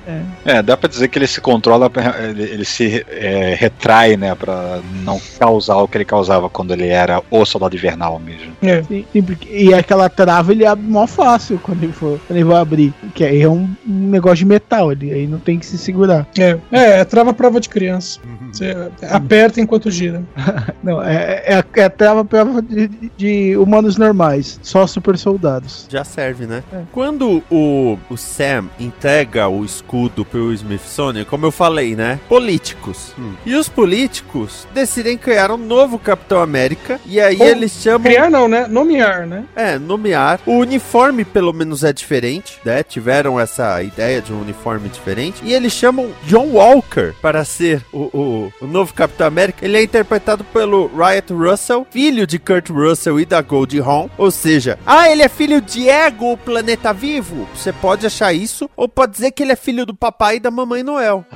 É, 0.46 0.62
dá 0.62 0.78
pra 0.78 0.88
dizer 0.88 1.08
que 1.10 1.18
ele 1.20 1.28
se 1.28 1.42
controla, 1.42 1.90
pra- 1.90 2.16
ele, 2.30 2.44
ele 2.44 2.66
se 2.66 3.06
é, 3.10 3.56
retrai, 3.60 4.16
né, 4.16 4.34
pra 4.36 4.80
não 5.04 5.20
causar 5.40 5.76
o 5.78 5.88
que 5.88 5.98
ele 5.98 6.06
causava 6.06 6.50
quando 6.50 6.72
ele 6.74 6.88
era 6.88 7.22
o 7.30 7.46
soldado 7.46 7.76
invernal 7.76 8.20
mesmo. 8.20 8.54
É. 8.62 8.82
Sim, 8.84 9.06
sim, 9.12 9.22
porque- 9.22 9.50
e 9.52 9.74
aquela 9.74 10.08
trava 10.10 10.52
ele 10.52 10.66
abre 10.66 10.86
mó 10.86 11.06
fácil 11.08 11.60
quando 11.62 11.84
ele 11.84 11.94
for, 11.94 12.20
quando 12.28 12.38
ele 12.38 12.46
vai 12.46 12.58
abrir. 12.62 12.94
Que 13.14 13.24
aí 13.24 13.42
é 13.42 13.50
um, 13.50 13.68
um 13.88 14.10
negócio 14.10 14.38
de 14.38 14.46
metal, 14.46 14.92
ele 14.92 15.12
aí 15.12 15.28
não 15.28 15.40
tem 15.40 15.58
que 15.60 15.66
se 15.66 15.78
segurar. 15.78 16.28
É, 16.38 16.58
é, 16.72 17.00
é 17.00 17.06
trava 17.06 17.34
prova 17.34 17.60
de 17.60 17.68
criança. 17.70 18.20
Você 18.52 18.74
aperta 19.10 19.60
enquanto 19.62 19.90
gira. 19.92 20.24
Não, 20.84 21.02
é, 21.02 21.44
é, 21.46 21.56
a- 21.56 21.66
é 21.76 21.84
a 21.84 21.90
trava 21.90 22.24
prova 22.26 22.62
de, 22.62 22.90
de 23.18 23.58
humanos 23.58 23.98
normais, 23.98 24.60
só 24.62 24.86
super 24.88 25.18
soldados. 25.18 25.88
Já 25.90 26.04
serve, 26.04 26.46
né? 26.46 26.64
Quando 26.92 27.44
o, 27.50 27.98
o 28.10 28.18
Sam 28.18 28.66
entrega 28.80 29.48
o 29.48 29.64
escudo 29.66 30.24
pro 30.26 30.54
Smithsonian, 30.54 31.26
como 31.26 31.46
eu 31.46 31.52
falei, 31.52 31.96
né? 31.96 32.20
Políticos. 32.30 33.14
E 33.46 33.56
os 33.56 33.68
políticos 33.70 34.68
decidem 34.74 35.18
criar 35.18 35.52
um 35.52 35.58
novo 35.58 35.98
Capitão 35.98 36.42
América. 36.42 37.00
E 37.06 37.20
aí 37.20 37.38
Ou 37.40 37.48
eles 37.48 37.72
chamam. 37.72 38.02
Criar 38.04 38.30
não, 38.30 38.48
né? 38.48 38.68
Nomear, 38.68 39.26
né? 39.26 39.46
É, 39.56 39.78
nomear. 39.80 40.40
O 40.46 40.54
uniforme, 40.58 41.24
pelo 41.26 41.54
menos, 41.54 41.84
é 41.84 41.92
diferente, 41.94 42.60
né? 42.64 42.84
Tiveram 42.84 43.40
essa 43.40 43.82
ideia 43.82 44.22
de 44.22 44.32
um 44.34 44.42
uniforme 44.42 44.90
diferente. 44.90 45.42
E 45.44 45.54
eles 45.54 45.74
chamam 45.74 46.10
John 46.26 46.48
Walker 46.54 47.14
para 47.22 47.44
ser 47.46 47.84
o, 47.92 48.00
o, 48.00 48.54
o 48.62 48.68
novo 48.76 48.94
Capitão 48.94 49.26
América, 49.28 49.64
ele 49.66 49.78
é 49.78 49.84
interpretado 49.84 50.44
pelo 50.44 50.88
Riot 50.88 51.32
Russell, 51.34 51.88
filho 51.90 52.28
de 52.28 52.38
Kurt 52.38 52.70
Russell 52.70 53.20
e 53.22 53.26
da 53.26 53.42
Goldie 53.42 53.80
Hawn. 53.80 54.10
Ou 54.18 54.30
seja, 54.30 54.78
ah, 54.86 55.10
ele 55.10 55.22
é 55.24 55.30
filho 55.30 55.62
de 55.62 55.88
Ego, 55.90 56.34
o 56.34 56.38
planeta 56.38 56.92
vivo? 56.94 57.48
Você 57.56 57.72
pode 57.72 58.06
achar 58.06 58.34
isso, 58.34 58.70
ou 58.76 58.90
pode 58.90 59.14
dizer 59.14 59.32
que 59.32 59.42
ele 59.44 59.54
é 59.54 59.56
filho 59.56 59.86
do 59.86 59.96
papai 59.96 60.36
e 60.36 60.40
da 60.42 60.52
mamãe 60.52 60.84
Noel. 60.84 61.26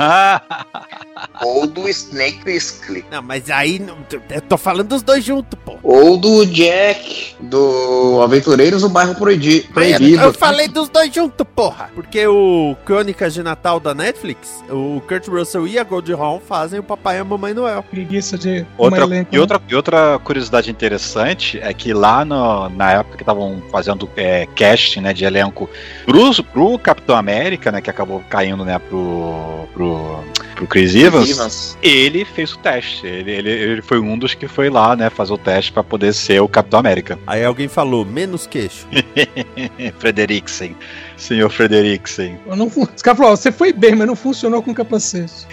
Ou 1.41 1.67
do 1.67 1.87
Snake 1.89 2.39
Plissken. 2.43 3.03
Não, 3.11 3.21
mas 3.21 3.49
aí 3.49 3.85
eu 4.29 4.41
tô 4.41 4.57
falando 4.57 4.87
dos 4.89 5.01
dois 5.01 5.23
juntos, 5.23 5.59
pô. 5.65 5.77
Ou 5.83 6.17
do 6.17 6.45
Jack, 6.45 7.35
do 7.41 8.21
Aventureiros 8.23 8.81
do 8.81 8.89
Bairro 8.89 9.15
Proidi- 9.15 9.67
Proibido. 9.73 10.21
Eu 10.21 10.33
falei 10.33 10.67
dos 10.69 10.87
dois 10.89 11.13
juntos, 11.13 11.45
porra. 11.55 11.89
Porque 11.93 12.25
o 12.25 12.75
Crônicas 12.85 13.33
de 13.33 13.43
Natal 13.43 13.79
da 13.81 13.93
Netflix, 13.93 14.63
o 14.69 15.01
Kurt 15.07 15.27
Russell 15.27 15.67
e 15.67 15.77
a 15.77 15.83
Goldie 15.83 16.13
Hawn 16.13 16.39
fazem 16.39 16.79
o 16.79 16.83
papai 16.83 17.17
e 17.17 17.19
a 17.19 17.23
mamãe 17.29 17.53
Noel. 17.53 17.83
Preguiça 17.83 18.37
de 18.37 18.65
Outra, 18.77 19.03
elenco, 19.03 19.29
e, 19.31 19.35
né? 19.35 19.41
outra, 19.41 19.61
e 19.69 19.75
outra 19.75 20.19
curiosidade 20.23 20.69
interessante 20.71 21.59
é 21.61 21.73
que 21.73 21.93
lá 21.93 22.25
no- 22.25 22.67
na 22.69 22.91
época 22.93 23.15
que 23.17 23.23
estavam 23.23 23.61
fazendo 23.71 24.09
é, 24.17 24.45
casting 24.55 25.01
né, 25.01 25.13
de 25.13 25.23
elenco 25.25 25.69
pro, 26.05 26.43
pro 26.43 26.77
Capitão 26.79 27.15
América, 27.15 27.71
né, 27.71 27.79
que 27.81 27.89
acabou 27.89 28.21
caindo 28.29 28.65
né, 28.65 28.79
pro, 28.79 29.67
pro, 29.73 30.23
pro 30.55 30.67
Chris 30.67 30.95
Evans, 30.95 31.29
Evans. 31.29 31.77
ele 31.81 32.25
fez 32.25 32.53
o 32.53 32.57
teste. 32.57 33.05
Ele, 33.07 33.31
ele, 33.31 33.49
ele 33.49 33.81
foi 33.81 33.99
um 33.99 34.17
dos 34.17 34.33
que 34.33 34.47
foi 34.47 34.69
lá 34.69 34.95
né, 34.95 35.09
fazer 35.09 35.33
o 35.33 35.37
teste 35.37 35.71
para 35.71 35.83
poder 35.83 36.13
ser 36.13 36.41
o 36.41 36.47
Capitão 36.47 36.79
América. 36.79 37.17
Aí 37.27 37.43
alguém 37.45 37.67
falou, 37.67 38.03
menos 38.05 38.47
queixo. 38.47 38.87
Frederiksen. 39.99 40.75
Senhor 41.19 41.49
Frederiksen. 41.49 42.39
Não, 42.47 42.67
Os 42.67 43.01
caras 43.01 43.17
falaram, 43.17 43.35
você 43.35 43.51
foi 43.51 43.71
bem, 43.73 43.95
mas 43.95 44.07
não 44.07 44.15
funcionou 44.15 44.63
com 44.63 44.73
capacete. 44.73 45.45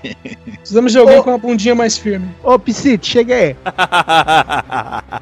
Precisamos 0.60 0.92
de 0.92 0.98
alguém 0.98 1.18
Ô. 1.18 1.22
com 1.24 1.30
uma 1.30 1.38
bundinha 1.38 1.74
mais 1.74 1.96
firme. 1.98 2.28
Ô, 2.42 2.58
Psite, 2.58 3.06
chega 3.10 3.34
aí. 3.34 3.56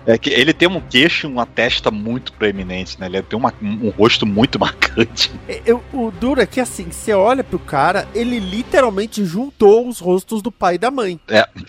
É 0.06 0.16
que 0.18 0.30
ele 0.30 0.52
tem 0.52 0.68
um 0.68 0.80
queixo 0.80 1.26
e 1.26 1.30
uma 1.30 1.46
testa 1.46 1.90
muito 1.90 2.32
proeminente, 2.32 2.98
né? 3.00 3.06
Ele 3.06 3.22
tem 3.22 3.38
uma- 3.38 3.52
um 3.62 3.90
rosto 3.90 4.24
muito 4.26 4.58
marcante. 4.60 5.30
Eu- 5.64 5.82
o 5.92 6.10
duro 6.10 6.40
é 6.40 6.46
que 6.46 6.60
assim, 6.60 6.86
você 6.90 7.12
olha 7.12 7.42
pro 7.44 7.58
cara, 7.58 8.06
ele 8.14 8.38
literalmente 8.38 9.24
juntou 9.24 9.88
os 9.88 9.98
rostos 9.98 10.42
do 10.42 10.50
pai 10.52 10.76
e 10.76 10.78
da 10.78 10.90
mãe. 10.90 11.18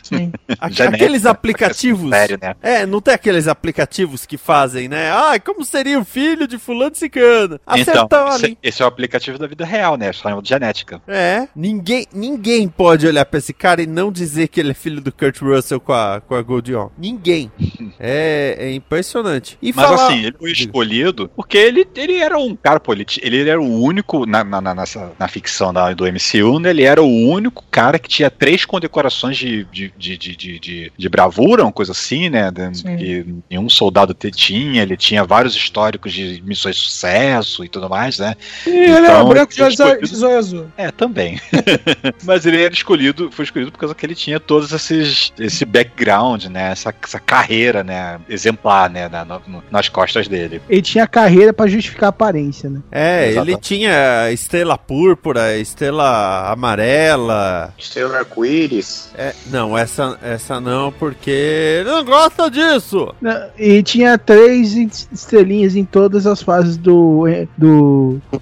Sim. 0.04 0.32
Aqu- 0.60 0.74
Genética, 0.80 0.96
aqueles 1.06 1.26
aplicativos. 1.26 2.10
Sério, 2.10 2.38
né? 2.42 2.56
É, 2.62 2.86
não 2.86 3.02
tem 3.02 3.14
aqueles 3.14 3.48
aplicativos 3.48 4.26
que 4.26 4.38
fazem, 4.38 4.88
né? 4.88 5.12
Ah, 5.12 5.40
como 5.44 5.64
seria 5.66 6.00
o 6.00 6.06
filho 6.06 6.48
de 6.48 6.58
fulano 6.58 6.92
de 6.92 6.98
cicano? 7.00 7.60
Então, 7.76 8.08
esse, 8.36 8.58
esse 8.62 8.82
é 8.82 8.86
o 8.86 8.88
aplicativo 8.88 9.38
da 9.38 9.48
vida 9.48 9.66
real, 9.66 9.96
né? 9.98 10.12
Chamado 10.14 10.42
de 10.42 10.50
genética. 10.50 11.02
É, 11.08 11.48
ninguém, 11.56 12.06
ninguém 12.14 12.68
pode 12.68 13.08
olhar 13.08 13.26
pra 13.26 13.40
esse 13.40 13.54
cara 13.54 13.82
e 13.82 13.88
não 13.88 14.12
dizer 14.12 14.48
que 14.48 14.60
ele 14.60 14.72
é 14.72 14.74
filho 14.74 15.02
do 15.02 15.12
Kurt 15.12 15.40
Russell 15.42 15.80
com 15.80 15.94
a, 15.94 16.22
com 16.22 16.36
a 16.36 16.42
Goldie 16.42 16.76
Hawn. 16.76 16.90
Ninguém. 16.98 17.52
É, 18.02 18.56
é 18.60 18.74
impressionante. 18.74 19.58
E 19.62 19.74
Mas 19.74 19.86
falar- 19.86 20.06
assim, 20.08 20.20
ele 20.26 20.36
foi 20.40 20.52
escolhido 20.54 21.30
porque 21.36 21.58
ele, 21.58 21.86
ele 21.96 22.16
era 22.18 22.38
um 22.38 22.56
cara 22.56 22.80
político. 22.80 23.26
Ele 23.26 23.48
era 23.50 23.60
o 23.60 23.82
único, 23.82 24.26
na, 24.26 24.42
na, 24.42 24.62
na, 24.62 24.74
nessa- 24.76 25.12
na 25.20 25.28
ficção 25.28 25.74
da, 25.74 25.94
do 25.94 26.06
MCU, 26.06 26.60
né? 26.60 26.70
Ele 26.70 26.84
era 26.84 27.02
o 27.04 27.08
único 27.30 27.62
cara 27.70 28.00
que 28.00 28.08
tinha 28.08 28.30
três 28.30 28.64
condecorações 28.64 29.36
de, 29.38 29.66
de, 29.66 29.92
de, 29.98 30.18
de, 30.18 30.36
de, 30.36 30.60
de- 30.60 30.92
de 30.98 31.10
bravura, 31.10 31.64
uma 31.64 31.74
coisa 31.74 31.92
assim, 31.92 32.30
né? 32.30 32.50
Que 32.98 33.26
nenhum 33.50 33.68
soldado 33.68 34.14
te- 34.14 34.32
tinha. 34.32 34.82
Ele 34.82 34.96
tinha 34.96 35.26
vários 35.26 35.54
históricos 35.56 36.14
de 36.14 36.42
missões 36.46 36.78
de 36.78 36.82
sucesso 36.84 37.66
e 37.66 37.68
tudo 37.70 37.90
mais, 37.90 38.09
né? 38.18 38.36
E 38.66 38.70
ele 38.70 38.92
era 38.92 39.00
Então, 39.08 39.30
branco 39.30 39.54
de 39.54 39.76
zóio 40.16 40.38
azul. 40.38 40.66
É, 40.78 40.90
também. 40.92 41.40
Mas 42.24 42.46
ele 42.46 42.62
era 42.64 42.74
escolhido, 42.74 43.30
foi 43.32 43.46
escolhido 43.46 43.72
por 43.72 43.78
causa 43.80 43.94
que 43.94 44.06
ele 44.06 44.16
tinha 44.16 44.40
todos 44.40 44.72
esses 44.72 45.32
esse 45.38 45.66
background, 45.66 46.46
né? 46.46 46.72
Essa, 46.72 46.94
essa 47.04 47.20
carreira, 47.20 47.84
né? 47.84 48.20
Exemplar, 48.30 48.90
né? 48.90 49.08
na- 49.10 49.26
no- 49.26 49.64
nas 49.70 49.90
costas 49.90 50.28
dele. 50.28 50.62
Ele 50.70 50.82
tinha 50.82 51.06
carreira 51.08 51.52
pra 51.54 51.68
justificar 51.68 52.08
a 52.08 52.10
aparência, 52.10 52.70
né? 52.70 52.80
É, 52.92 53.34
ele 53.34 53.58
tinha 53.58 54.32
estrela 54.32 54.78
púrpura, 54.78 55.58
estrela 55.58 56.52
amarela. 56.52 57.74
Estrela 57.78 58.20
Arco-Íris. 58.20 59.10
É, 59.18 59.34
não, 59.48 59.78
essa, 59.78 60.18
essa 60.22 60.60
não, 60.60 60.92
porque 60.92 61.30
ele 61.32 61.90
não 61.90 62.04
gosta 62.04 62.50
disso. 62.50 63.14
Não, 63.22 63.50
E 63.58 63.82
tinha 63.84 64.18
três 64.18 64.74
estrelinhas 65.12 65.76
em 65.76 65.84
todas 65.84 66.26
as 66.26 66.42
fases 66.42 66.78
do, 66.78 67.26
do 67.58 67.99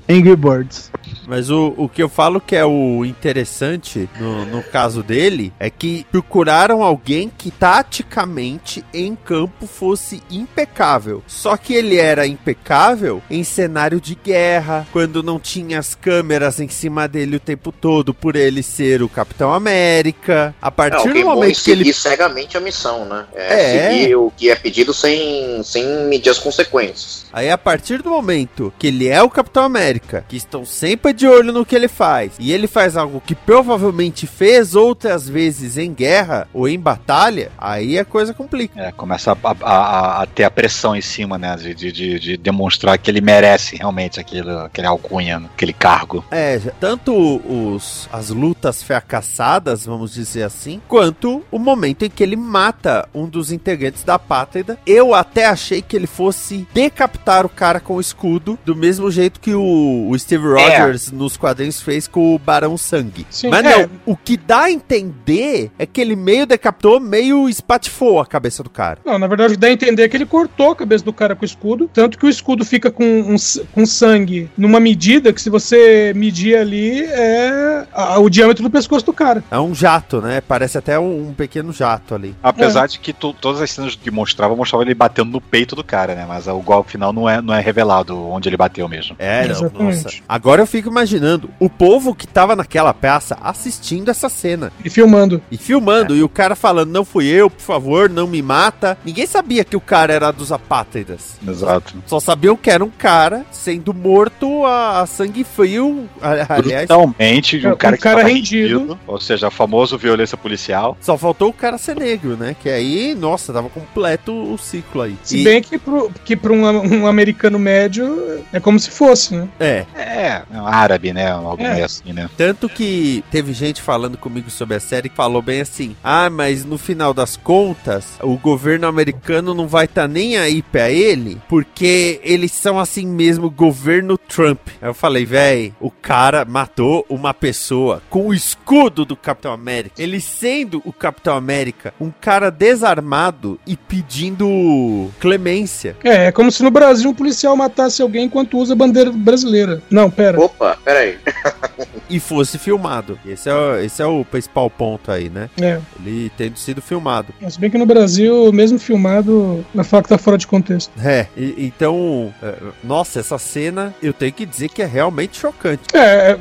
Angry 0.09 0.35
Birds. 0.35 0.91
Mas 1.27 1.49
o, 1.49 1.73
o 1.77 1.89
que 1.89 2.01
eu 2.01 2.07
falo 2.09 2.39
que 2.39 2.55
é 2.55 2.65
o 2.65 3.03
interessante 3.05 4.09
no, 4.19 4.45
no 4.45 4.63
caso 4.63 5.03
dele 5.03 5.51
é 5.59 5.69
que 5.69 6.05
procuraram 6.11 6.81
alguém 6.81 7.29
que 7.37 7.51
taticamente 7.51 8.83
em 8.93 9.15
campo 9.15 9.67
fosse 9.67 10.23
impecável. 10.31 11.21
Só 11.27 11.57
que 11.57 11.73
ele 11.73 11.97
era 11.97 12.25
impecável 12.25 13.21
em 13.29 13.43
cenário 13.43 13.99
de 13.99 14.15
guerra, 14.15 14.87
quando 14.93 15.21
não 15.21 15.39
tinha 15.39 15.79
as 15.79 15.93
câmeras 15.93 16.59
em 16.59 16.69
cima 16.69 17.07
dele 17.07 17.35
o 17.35 17.39
tempo 17.39 17.71
todo, 17.71 18.13
por 18.13 18.35
ele 18.35 18.63
ser 18.63 19.01
o 19.03 19.09
Capitão 19.09 19.53
América. 19.53 20.55
A 20.61 20.67
É, 20.67 20.71
partir 20.71 21.07
alguém 21.09 21.23
do 21.23 21.29
momento 21.29 21.61
que 21.63 21.71
ele 21.71 21.93
cegamente 21.93 22.55
a 22.57 22.59
missão, 22.61 23.05
né? 23.05 23.25
É, 23.35 23.57
É. 23.57 23.89
seguir 23.89 24.15
o 24.15 24.31
que 24.35 24.49
é 24.49 24.55
pedido 24.55 24.93
sem, 24.93 25.61
sem 25.63 25.83
medir 26.07 26.29
as 26.29 26.39
consequências. 26.39 27.25
Aí 27.33 27.49
a 27.49 27.57
partir 27.57 28.01
do 28.01 28.09
momento 28.11 28.73
que 28.79 28.87
ele 28.87 29.07
é 29.07 29.21
o 29.21 29.29
Capitão 29.29 29.63
América, 29.63 30.23
que 30.27 30.37
estão 30.37 30.65
sempre 30.65 31.13
de 31.17 31.27
olho 31.27 31.51
no 31.51 31.65
que 31.65 31.75
ele 31.75 31.87
faz, 31.87 32.33
e 32.39 32.51
ele 32.53 32.67
faz 32.67 32.95
algo 32.95 33.21
que 33.25 33.35
provavelmente 33.35 34.25
fez 34.27 34.75
outras 34.75 35.27
vezes 35.27 35.77
em 35.77 35.93
guerra 35.93 36.47
ou 36.53 36.67
em 36.69 36.79
batalha, 36.79 37.51
aí 37.57 37.97
a 37.99 38.05
coisa 38.05 38.33
complica. 38.33 38.79
É, 38.79 38.91
começa 38.91 39.31
a, 39.31 39.55
a- 39.61 40.21
a- 40.21 40.25
ter 40.27 40.43
a 40.43 40.51
pressão 40.51 40.95
em 40.95 41.01
cima, 41.01 41.37
né? 41.37 41.55
De, 41.57 41.73
de, 41.73 41.91
de- 41.91 42.19
de 42.19 42.37
demonstrar 42.37 42.97
que 42.97 43.09
ele 43.11 43.19
merece 43.21 43.75
realmente 43.75 44.19
aquilo, 44.19 44.57
aquele 44.59 44.87
alcunha, 44.87 45.37
aquele 45.53 45.73
cargo. 45.73 46.23
É, 46.31 46.59
tanto 46.79 47.11
os, 47.15 48.07
as 48.13 48.29
lutas 48.29 48.83
fracassadas, 48.83 49.85
vamos 49.85 50.13
dizer 50.13 50.43
assim, 50.43 50.81
quanto 50.87 51.43
o 51.51 51.57
momento 51.57 52.05
em 52.05 52.09
que 52.09 52.21
ele 52.23 52.35
mata 52.35 53.07
um 53.13 53.25
dos 53.27 53.51
integrantes 53.51 54.03
da 54.03 54.19
Pátria. 54.19 54.77
Eu 54.85 55.13
até 55.15 55.45
achei 55.45 55.81
que 55.81 55.95
ele 55.95 56.07
fosse 56.07 56.67
decapitar 56.73 57.45
o 57.45 57.49
cara 57.49 57.79
com 57.79 57.95
o 57.95 58.01
escudo, 58.01 58.57
do 58.65 58.75
mesmo 58.75 59.09
jeito 59.09 59.39
que 59.39 59.53
o, 59.53 60.07
o 60.09 60.17
Steve 60.19 60.45
Rogers 60.47 61.06
nos 61.11 61.37
quadrinhos 61.37 61.81
fez 61.81 62.07
com 62.07 62.35
o 62.35 62.39
Barão 62.39 62.77
Sangue. 62.77 63.25
Sim, 63.29 63.49
Mas 63.49 63.65
é. 63.65 63.81
não, 63.83 63.89
o 64.05 64.15
que 64.15 64.37
dá 64.37 64.63
a 64.63 64.71
entender 64.71 65.71
é 65.77 65.85
que 65.85 65.99
ele 66.01 66.15
meio 66.15 66.45
decapitou, 66.45 66.99
meio 66.99 67.47
espatifou 67.49 68.19
a 68.19 68.25
cabeça 68.25 68.63
do 68.63 68.69
cara. 68.69 68.99
Não, 69.05 69.17
na 69.19 69.27
verdade 69.27 69.55
dá 69.57 69.67
a 69.67 69.71
entender 69.71 70.07
que 70.09 70.17
ele 70.17 70.25
cortou 70.25 70.71
a 70.71 70.75
cabeça 70.75 71.03
do 71.03 71.13
cara 71.13 71.35
com 71.35 71.43
o 71.43 71.45
escudo. 71.45 71.89
Tanto 71.93 72.17
que 72.17 72.25
o 72.25 72.29
escudo 72.29 72.63
fica 72.65 72.89
com, 72.91 73.03
um 73.03 73.35
com 73.73 73.85
sangue 73.85 74.49
numa 74.57 74.79
medida 74.79 75.31
que, 75.33 75.41
se 75.41 75.49
você 75.49 76.13
medir 76.15 76.55
ali, 76.57 77.01
é 77.05 77.85
a- 77.93 78.19
o 78.19 78.29
diâmetro 78.29 78.63
do 78.63 78.69
pescoço 78.69 79.05
do 79.05 79.13
cara. 79.13 79.43
É 79.49 79.59
um 79.59 79.73
jato, 79.73 80.21
né? 80.21 80.41
Parece 80.41 80.77
até 80.77 80.99
um, 80.99 81.29
um 81.29 81.33
pequeno 81.33 81.71
jato 81.71 82.15
ali. 82.15 82.35
Apesar 82.41 82.87
de 82.87 82.99
que 82.99 83.13
to- 83.13 83.33
todas 83.33 83.61
as 83.61 83.71
cenas 83.71 83.95
que 83.95 84.09
mostravam, 84.11 84.55
mostravam 84.57 84.85
ele 84.85 84.93
batendo 84.95 85.31
no 85.31 85.41
peito 85.41 85.75
do 85.75 85.83
cara, 85.83 86.15
né? 86.15 86.25
Mas 86.27 86.47
o 86.47 86.59
golpe 86.59 86.91
final 86.91 87.11
não 87.13 87.29
é, 87.29 87.41
não 87.41 87.53
é 87.53 87.59
revelado 87.61 88.17
onde 88.29 88.49
ele 88.49 88.57
bateu 88.57 88.87
mesmo. 88.87 89.15
É, 89.19 89.47
não, 89.47 89.69
nossa. 89.85 90.09
Agora 90.27 90.61
eu 90.61 90.67
fico 90.67 90.91
imaginando 90.97 91.49
o 91.59 91.69
povo 91.69 92.15
que 92.15 92.25
tava 92.27 92.55
naquela 92.55 92.93
praça 92.93 93.37
assistindo 93.41 94.09
essa 94.09 94.29
cena 94.29 94.71
E 94.83 94.89
filmando. 94.89 95.41
e 95.51 95.57
filmando, 95.57 96.15
e 96.15 96.23
o 96.23 96.29
cara 96.29 96.55
falando, 96.55 96.91
não 96.91 97.05
fui 97.05 97.25
eu, 97.27 97.49
por 97.49 97.61
favor, 97.61 98.09
não 98.09 98.25
me 98.27 98.41
mata. 98.41 98.97
Ninguém 99.05 99.27
sabia 99.27 99.63
que 99.63 99.75
o 99.75 99.81
cara 99.81 100.11
era 100.13 100.31
dos 100.31 100.51
apátridas. 100.51 101.37
Exato. 101.47 101.95
Só 102.05 102.19
sabiam 102.19 102.55
que 102.57 102.69
era 102.69 102.83
um 102.83 102.89
cara 102.89 103.45
sendo 103.51 103.93
morto 103.93 104.65
a, 104.65 105.01
a 105.01 105.05
sangue 105.05 105.43
frio. 105.43 106.09
Aliás, 106.21 106.87
Brutalmente, 106.87 107.63
É, 107.65 107.71
um 107.71 107.75
cara 107.77 107.93
um 107.93 107.97
que 107.97 108.03
cara 108.03 108.17
tava 108.21 108.27
rendido. 108.29 108.99
Ou 109.05 109.19
seja, 109.19 109.47
a 109.47 109.51
famoso 109.51 109.97
violência 109.97 110.37
policial. 110.37 110.97
só 110.99 111.17
faltou 111.17 111.49
o 111.49 111.53
cara 111.53 111.77
ser 111.77 111.95
negro, 111.95 112.35
né? 112.35 112.55
Que 112.59 112.69
aí, 112.69 113.13
nossa, 113.15 113.53
tava 113.53 113.69
completo 113.69 114.31
o 114.33 114.57
ciclo 114.57 115.01
aí. 115.03 115.15
Se 115.23 115.37
E- 115.39 115.43
bem 115.43 115.61
que 115.61 115.77
pro, 115.77 116.11
que 116.25 116.35
pra 116.35 116.51
um, 116.51 116.63
um 117.01 117.07
americano 117.07 117.59
médio 117.59 118.43
é 118.51 118.59
como 118.59 118.79
se 118.79 118.89
fosse, 118.89 119.35
né? 119.35 119.47
É, 119.59 119.85
É, 119.95 120.41
um 120.53 120.65
árabe, 120.87 121.11
né? 121.11 121.29
Algo 121.31 121.61
É. 121.61 121.73
meio 121.73 121.85
assim, 121.85 122.13
né? 122.13 122.29
Tanto 122.37 122.69
que 122.69 123.23
teve 123.29 123.51
gente 123.53 123.81
falando 123.81 124.17
comigo 124.17 124.49
sobre 124.49 124.75
a 124.77 124.79
série 124.79 125.09
que 125.09 125.15
falou 125.15 125.41
bem 125.41 125.61
assim: 125.61 125.95
ah, 126.03 126.29
mas 126.29 126.63
no 126.63 126.77
final 126.77 127.13
das 127.13 127.35
contas, 127.35 128.17
o 128.21 128.37
governo 128.37 128.87
americano 128.87 129.53
não 129.53 129.67
vai 129.67 129.85
estar 129.85 130.07
nem 130.07 130.37
aí 130.37 130.61
pra 130.61 130.89
ele, 130.89 131.39
porque 131.49 132.19
eles 132.23 132.51
são 132.53 132.79
assim 132.79 133.05
mesmo, 133.05 133.49
governo 133.49 134.17
Trump. 134.17 134.59
Aí 134.81 134.89
eu 134.89 134.93
falei, 134.93 135.25
véi, 135.25 135.73
o 135.79 135.91
cara 135.91 136.45
matou 136.45 137.05
uma 137.09 137.33
pessoa 137.33 138.01
com 138.09 138.27
o 138.27 138.33
escudo 138.33 139.03
do 139.05 139.15
Capitão 139.15 139.51
América. 139.51 140.01
Ele 140.01 140.19
sendo 140.21 140.81
o 140.85 140.93
Capitão 140.93 141.35
América, 141.35 141.93
um 141.99 142.09
cara 142.11 142.49
desarmado 142.49 143.59
e 143.67 143.75
pedindo 143.75 145.09
clemência. 145.19 145.95
É, 146.03 146.27
é 146.27 146.31
como 146.31 146.51
se 146.51 146.63
no 146.63 146.71
Brasil 146.71 147.09
um 147.09 147.13
policial 147.13 147.55
matasse 147.55 148.01
alguém 148.01 148.25
enquanto 148.25 148.57
usa 148.57 148.73
a 148.73 148.75
bandeira 148.75 149.11
brasileira. 149.11 149.81
Não, 149.89 150.09
pera. 150.09 150.39
Opa, 150.39 150.66
peraí. 150.75 151.17
e 152.09 152.19
fosse 152.19 152.57
filmado. 152.57 153.19
Esse 153.25 153.49
é, 153.49 153.53
o- 153.53 153.77
esse 153.79 154.01
é 154.01 154.05
o 154.05 154.23
principal 154.25 154.69
ponto 154.69 155.11
aí, 155.11 155.29
né? 155.29 155.49
É. 155.61 155.79
Ele 156.03 156.31
tendo 156.37 156.57
sido 156.57 156.81
filmado. 156.81 157.33
Se 157.49 157.59
bem 157.59 157.69
que 157.69 157.77
no 157.77 157.85
Brasil, 157.85 158.51
mesmo 158.51 158.79
filmado, 158.79 159.65
vai 159.73 159.83
falar 159.85 160.03
que 160.03 160.09
tá 160.09 160.17
fora 160.17 160.37
de 160.37 160.47
contexto. 160.47 160.91
É, 161.03 161.27
e- 161.35 161.55
então, 161.65 162.33
é, 162.41 162.55
nossa, 162.83 163.19
essa 163.19 163.37
cena 163.37 163.93
eu 164.01 164.13
tenho 164.13 164.33
que 164.33 164.45
dizer 164.45 164.69
que 164.69 164.81
é 164.81 164.85
realmente 164.85 165.37
chocante. 165.37 165.83
É, 165.93 166.31
é, 166.31 166.39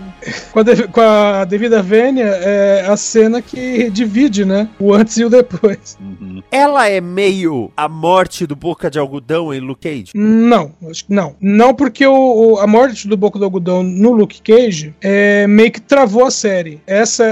com 0.53 0.61
a, 0.61 0.63
dev- 0.63 0.89
com 0.91 1.01
a 1.01 1.45
devida 1.45 1.83
vênia, 1.83 2.25
é 2.25 2.87
a 2.89 2.97
cena 2.97 3.43
que 3.43 3.91
divide, 3.91 4.45
né? 4.45 4.69
O 4.79 4.93
antes 4.95 5.17
e 5.17 5.25
o 5.25 5.31
depois. 5.31 5.97
Uhum. 6.01 6.43
Ela 6.51 6.89
é 6.89 7.01
meio 7.01 7.71
a 7.77 7.89
morte 7.89 8.47
do 8.47 8.55
Boca 8.57 8.91
de 8.91 8.99
Algodão 8.99 9.53
em 9.53 9.61
Luke 9.61 9.83
Cage? 9.89 10.13
Não, 10.15 10.73
acho 10.91 11.05
que 11.07 11.13
não. 11.13 11.35
Não 11.41 11.75
porque 11.75 12.07
o, 12.07 12.55
o- 12.55 12.59
a 12.61 12.67
morte 12.67 13.07
do 13.09 13.17
Boco 13.17 13.39
do 13.39 13.45
Algodão 13.45 13.83
no 13.83 14.13
Luke 14.17 14.41
Cage 14.43 14.95
é, 15.01 15.47
meio 15.47 15.71
que 15.71 15.81
travou 15.81 16.25
a 16.25 16.31
série. 16.31 16.81
Essa, 16.87 17.25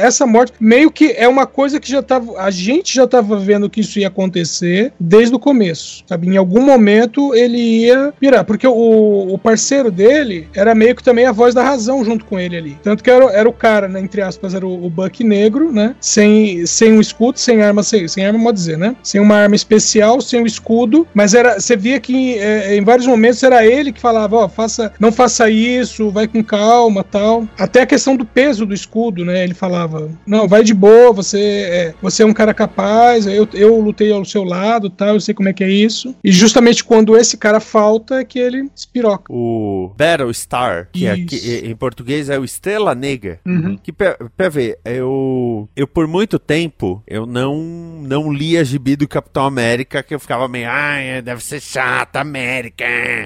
essa 0.00 0.26
morte 0.26 0.52
meio 0.60 0.90
que 0.90 1.12
é 1.16 1.28
uma 1.28 1.46
coisa 1.46 1.80
que 1.80 1.90
já 1.90 2.02
tava. 2.02 2.38
A 2.40 2.50
gente 2.50 2.94
já 2.94 3.06
tava 3.06 3.38
vendo 3.38 3.70
que 3.70 3.80
isso 3.80 3.98
ia 3.98 4.08
acontecer 4.08 4.92
desde 4.98 5.34
o 5.34 5.38
começo. 5.38 6.04
Sabe? 6.06 6.28
Em 6.28 6.36
algum 6.36 6.62
momento 6.62 7.34
ele 7.34 7.58
ia 7.58 8.12
virar. 8.20 8.44
Porque 8.44 8.66
o, 8.66 9.32
o 9.32 9.38
parceiro 9.38 9.90
dele 9.90 10.48
era 10.54 10.74
meio 10.74 10.94
que 10.94 11.02
também 11.02 11.26
a 11.26 11.32
voz 11.32 11.54
da 11.54 11.62
razão 11.62 12.04
junto 12.04 12.24
com 12.24 12.38
ele 12.38 12.56
ali. 12.56 12.78
Tanto 12.82 13.02
que 13.02 13.10
era, 13.10 13.24
era 13.26 13.48
o 13.48 13.52
cara, 13.52 13.88
né? 13.88 14.00
Entre 14.00 14.20
aspas, 14.20 14.54
era 14.54 14.66
o, 14.66 14.86
o 14.86 14.90
Buck 14.90 15.22
negro, 15.24 15.72
né? 15.72 15.94
Sem, 16.00 16.66
sem 16.66 16.92
um 16.92 17.00
escudo, 17.00 17.38
sem 17.38 17.62
arma, 17.62 17.82
sem, 17.82 18.06
sem 18.08 18.24
arma, 18.24 18.42
pode 18.42 18.58
dizer, 18.58 18.78
né? 18.78 18.94
Sem 19.02 19.20
uma 19.20 19.36
arma 19.36 19.54
especial, 19.54 20.20
sem 20.20 20.42
o 20.42 20.46
escudo. 20.46 21.06
Mas 21.14 21.34
era. 21.34 21.60
Você 21.60 21.76
via 21.76 21.98
que 22.00 22.38
é, 22.38 22.76
em 22.76 22.84
vários 22.84 23.06
momentos 23.06 23.42
era 23.42 23.64
ele 23.66 23.92
que 23.92 24.00
falava, 24.00 24.36
ó, 24.36 24.48
faça, 24.48 24.92
não 24.98 25.10
faça 25.10 25.48
isso, 25.48 26.10
vai 26.10 26.26
com 26.32 26.42
calma 26.42 27.04
tal. 27.04 27.46
Até 27.58 27.82
a 27.82 27.86
questão 27.86 28.16
do 28.16 28.24
peso 28.24 28.66
do 28.66 28.74
escudo, 28.74 29.24
né? 29.24 29.44
Ele 29.44 29.54
falava, 29.54 30.10
não, 30.26 30.48
vai 30.48 30.64
de 30.64 30.74
boa, 30.74 31.12
você 31.12 31.40
é, 31.40 31.94
você 32.00 32.22
é 32.22 32.26
um 32.26 32.32
cara 32.32 32.54
capaz, 32.54 33.26
eu, 33.26 33.48
eu 33.54 33.78
lutei 33.80 34.10
ao 34.12 34.24
seu 34.24 34.44
lado 34.44 34.90
tal, 34.90 35.14
eu 35.14 35.20
sei 35.20 35.34
como 35.34 35.48
é 35.48 35.52
que 35.52 35.64
é 35.64 35.70
isso. 35.70 36.14
E 36.24 36.32
justamente 36.32 36.82
quando 36.82 37.16
esse 37.16 37.36
cara 37.36 37.60
falta 37.60 38.16
é 38.16 38.24
que 38.24 38.38
ele 38.38 38.68
espiroca. 38.74 39.32
O 39.32 39.92
Battlestar, 39.96 40.88
que 40.92 41.04
Isso. 41.04 41.12
aqui, 41.12 41.66
em 41.66 41.76
português 41.76 42.28
é 42.28 42.38
o 42.38 42.44
Estrela 42.44 42.94
Negra. 42.94 43.40
Uhum. 43.46 43.76
Que, 43.76 43.92
pra, 43.92 44.48
ver, 44.48 44.78
eu, 44.84 45.68
eu 45.76 45.86
por 45.86 46.06
muito 46.06 46.38
tempo, 46.38 47.02
eu 47.06 47.26
não, 47.26 47.56
não 48.02 48.32
lia 48.32 48.64
gibi 48.64 48.96
do 48.96 49.08
Capitão 49.08 49.44
América, 49.44 50.02
que 50.02 50.14
eu 50.14 50.20
ficava 50.20 50.48
meio, 50.48 50.68
ai, 50.68 51.22
deve 51.22 51.42
ser 51.42 51.60
chato, 51.60 52.16
América, 52.16 52.84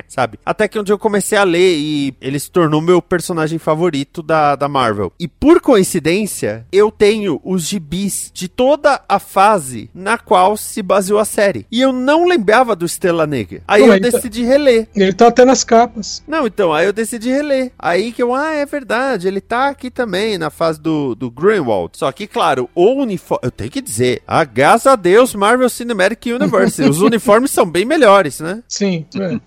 sabe? 0.09 0.39
Até 0.45 0.69
que 0.69 0.79
um 0.79 0.85
dia 0.85 0.95
eu 0.95 0.99
comecei 0.99 1.37
a 1.39 1.45
ler 1.45 1.77
e 1.77 2.15
ele 2.21 2.39
se 2.39 2.51
tornou 2.51 2.81
meu 2.81 2.96
personagem 3.03 3.59
favorito 3.59 4.23
da, 4.23 4.57
da 4.57 4.69
Marvel. 4.69 5.13
E 5.19 5.27
por 5.29 5.61
coincidência, 5.61 6.67
eu 6.73 6.91
tenho 6.91 7.41
os 7.45 7.67
gibis 7.67 8.31
de 8.33 8.49
toda 8.49 9.01
a 9.09 9.19
fase 9.19 9.91
na 9.95 10.19
qual 10.19 10.57
se 10.57 10.83
baseou 10.83 11.19
a 11.19 11.25
série. 11.25 11.67
E 11.71 11.81
eu 11.81 11.93
não 11.93 12.27
lembrava 12.27 12.77
do 12.77 12.85
Estrela 12.87 13.27
Negra. 13.27 13.63
Aí 13.67 13.83
eu 13.83 13.89
tá- 14.01 14.11
decidi 14.11 14.45
reler. 14.45 14.89
Ele 14.95 15.13
tá 15.13 15.29
até 15.29 15.45
nas 15.45 15.65
capas. 15.65 16.23
Não, 16.27 16.47
então, 16.47 16.73
aí 16.73 16.87
eu 16.87 16.93
decidi 16.93 17.31
reler. 17.31 17.73
Aí 17.79 18.13
que 18.13 18.23
eu, 18.23 18.35
ah, 18.35 18.53
é 18.53 18.67
verdade, 18.67 19.29
ele 19.29 19.41
tá 19.41 19.69
aqui 19.69 19.91
também 19.91 20.39
na 20.39 20.51
fase 20.51 20.81
do, 20.81 21.15
do 21.15 21.31
Greenwald. 21.31 21.97
Só 21.97 22.11
que, 22.13 22.27
claro, 22.27 22.69
o 22.75 22.93
uniforme. 23.03 23.41
Eu 23.45 23.51
tenho 23.51 23.71
que 23.71 23.81
dizer, 23.81 24.23
ah, 24.27 24.45
graças 24.45 24.87
a 24.87 24.97
Deus, 24.97 25.35
Marvel 25.35 25.69
Cinematic 25.69 26.27
Universe. 26.27 26.83
os 26.83 27.01
uniformes 27.03 27.51
são 27.51 27.67
bem 27.67 27.85
melhores, 27.85 28.41
né? 28.41 28.63
Sim, 28.69 29.05
é. 29.17 29.41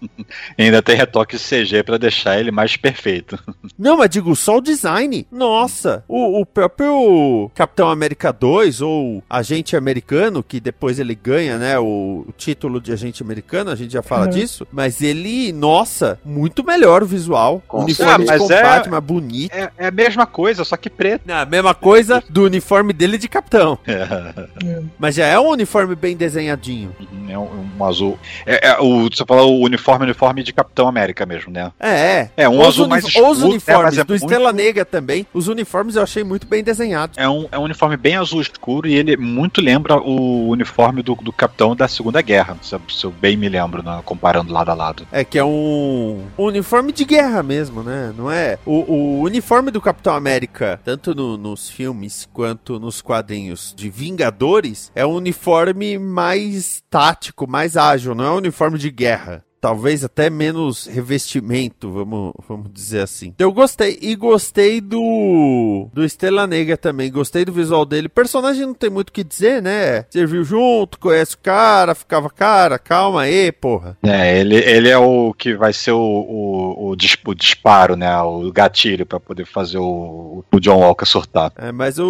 Ainda 0.64 0.82
tem 0.82 0.96
retoque 0.96 1.38
CG 1.38 1.84
pra 1.84 1.98
deixar 1.98 2.40
ele 2.40 2.52
mais 2.52 2.76
perfeito. 2.76 3.39
Não, 3.78 3.98
mas 3.98 4.10
digo, 4.10 4.36
só 4.36 4.58
o 4.58 4.62
design. 4.62 5.26
Nossa, 5.32 6.04
o, 6.08 6.42
o 6.42 6.46
próprio 6.46 7.50
Capitão 7.56 7.90
América 7.90 8.32
2 8.32 8.82
ou 8.82 9.24
Agente 9.30 9.76
Americano, 9.76 10.44
que 10.44 10.60
depois 10.60 11.00
ele 11.00 11.16
ganha, 11.16 11.58
né, 11.58 11.80
o, 11.80 12.26
o 12.28 12.34
título 12.38 12.80
de 12.82 12.92
Agente 12.92 13.24
Americano, 13.24 13.72
a 13.72 13.76
gente 13.76 13.94
já 13.94 14.02
fala 14.02 14.26
Uhum. 14.26 14.30
disso. 14.32 14.68
Mas 14.72 15.02
ele, 15.02 15.52
nossa, 15.54 16.20
muito 16.26 16.64
melhor 16.64 17.04
o 17.04 17.06
visual. 17.06 17.62
Com 17.68 17.84
uniforme 17.84 18.26
certeza. 18.26 18.34
de 18.34 18.40
Mas 18.40 18.52
é- 18.52 18.62
combate, 18.62 18.90
mais 18.90 19.04
bonito. 19.04 19.54
É, 19.54 19.72
é 19.78 19.88
a 19.88 19.92
mesma 19.92 20.26
coisa, 20.26 20.64
só 20.66 20.76
que 20.78 20.90
preto. 20.90 21.22
Não, 21.26 21.36
a 21.36 21.46
mesma 21.46 21.74
coisa 21.74 22.24
do 22.30 22.44
uniforme 22.44 22.92
dele 22.94 23.18
de 23.18 23.28
capitão. 23.30 23.78
é. 23.88 24.84
Mas 24.98 25.16
já 25.16 25.26
é 25.26 25.40
um 25.40 25.48
uniforme 25.50 25.96
bem 25.96 26.16
desenhadinho. 26.16 26.96
É 27.30 27.38
um, 27.38 27.66
um 27.80 27.86
azul. 27.86 28.18
É, 28.46 28.70
é 28.70 28.80
o, 28.80 29.04
você 29.10 29.24
falou 29.26 29.60
o 29.60 29.64
uniforme, 29.64 30.06
uniforme 30.06 30.44
de 30.44 30.52
Capitão 30.54 30.88
América 30.88 31.26
mesmo, 31.26 31.52
né? 31.52 31.72
É, 31.80 31.90
é. 31.90 32.32
É, 32.38 32.50
um 32.50 32.60
Os 32.60 32.68
azul 32.68 32.88
mais 32.88 33.06
escuro, 33.06 33.29
né, 33.38 33.46
uniformes 33.46 33.84
mas 33.84 33.98
é 34.00 34.04
do 34.04 34.10
muito- 34.12 34.24
Estrela 34.24 34.52
Negra 34.52 34.84
também. 34.84 35.28
Os 35.34 35.48
uniformes 35.48 35.96
eu 35.96 36.02
achei 36.04 36.24
muito 36.24 36.48
bem 36.48 36.64
desenhados. 36.64 37.18
É 37.18 37.30
um, 37.30 37.48
é 37.52 37.60
um 37.60 37.64
uniforme 37.64 37.96
bem 37.96 38.16
azul 38.16 38.42
escuro 38.42 38.88
e 38.88 38.96
ele 38.96 39.16
muito 39.16 39.62
lembra 39.62 39.98
o 39.98 40.50
uniforme 40.50 41.04
do, 41.04 41.14
do 41.16 41.32
capitão 41.32 41.76
da 41.76 41.88
Segunda 41.88 42.22
Guerra, 42.22 42.58
se 42.62 42.74
eu, 42.74 42.82
se 42.90 43.04
eu 43.06 43.12
bem 43.12 43.38
me 43.38 43.48
lembro, 43.48 43.84
né, 43.84 44.02
comparando 44.04 44.52
lado 44.52 44.70
a 44.70 44.74
lado. 44.74 45.08
É 45.12 45.24
que 45.24 45.38
é 45.38 45.44
um, 45.44 46.24
um 46.38 46.44
uniforme 46.46 46.92
de 46.92 47.06
guerra 47.06 47.44
mesmo, 47.44 47.84
né? 47.84 48.14
Não 48.18 48.32
é? 48.32 48.58
O, 48.66 48.92
o 48.92 49.22
uniforme 49.22 49.70
do 49.72 49.80
Capitão 49.82 50.14
América, 50.16 50.80
tanto 50.84 51.14
no- 51.14 51.38
nos 51.38 51.70
filmes 51.70 52.28
quanto 52.34 52.80
nos 52.80 53.02
quadrinhos 53.02 53.74
de 53.76 53.90
Vingadores, 53.90 54.92
é 54.96 55.06
um 55.06 55.14
uniforme 55.14 55.98
mais 55.98 56.84
tático, 56.90 57.50
mais 57.50 57.76
ágil, 57.78 58.14
não 58.16 58.26
é 58.26 58.32
um 58.32 58.36
uniforme 58.38 58.78
de 58.78 58.90
guerra. 58.90 59.44
Talvez 59.62 60.04
até 60.06 60.30
menos 60.30 60.86
revestimento, 60.88 61.92
vamos, 61.92 62.34
vamos 62.48 62.72
dizer 62.74 63.02
assim. 63.02 63.34
Eu 63.38 63.52
gostei. 63.52 63.98
E 64.02 64.16
gostei 64.16 64.80
do. 64.82 65.88
Do 65.94 66.04
Estrela 66.04 66.48
Negra 66.48 66.78
também. 66.78 67.12
Gostei 67.12 67.44
do 67.44 67.52
visual 67.52 67.86
dele. 67.86 68.08
Personagem 68.08 68.66
não 68.66 68.74
tem 68.74 68.90
muito 68.90 69.10
o 69.10 69.12
que 69.12 69.24
dizer, 69.24 69.62
né? 69.62 70.06
Serviu 70.10 70.44
junto, 70.44 71.00
conhece 71.00 71.36
o 71.36 71.40
cara, 71.40 71.94
ficava 71.94 72.30
cara, 72.30 72.80
calma 72.80 73.22
aí, 73.24 73.52
porra. 73.52 73.98
É, 74.04 74.40
ele, 74.40 74.56
ele 74.56 74.90
é 74.90 74.98
o 74.98 75.34
que 75.34 75.54
vai 75.56 75.74
ser 75.74 75.92
o, 75.92 76.00
o, 76.00 76.90
o, 76.92 76.96
dis- 76.96 77.18
o 77.26 77.34
disparo, 77.34 77.96
né? 77.96 78.18
O 78.22 78.52
gatilho 78.52 79.06
pra 79.06 79.20
poder 79.20 79.46
fazer 79.46 79.78
o, 79.78 80.44
o 80.52 80.60
John 80.60 80.80
Walker 80.80 81.06
surtar. 81.06 81.52
É, 81.58 81.72
mas 81.72 82.00
o, 82.00 82.06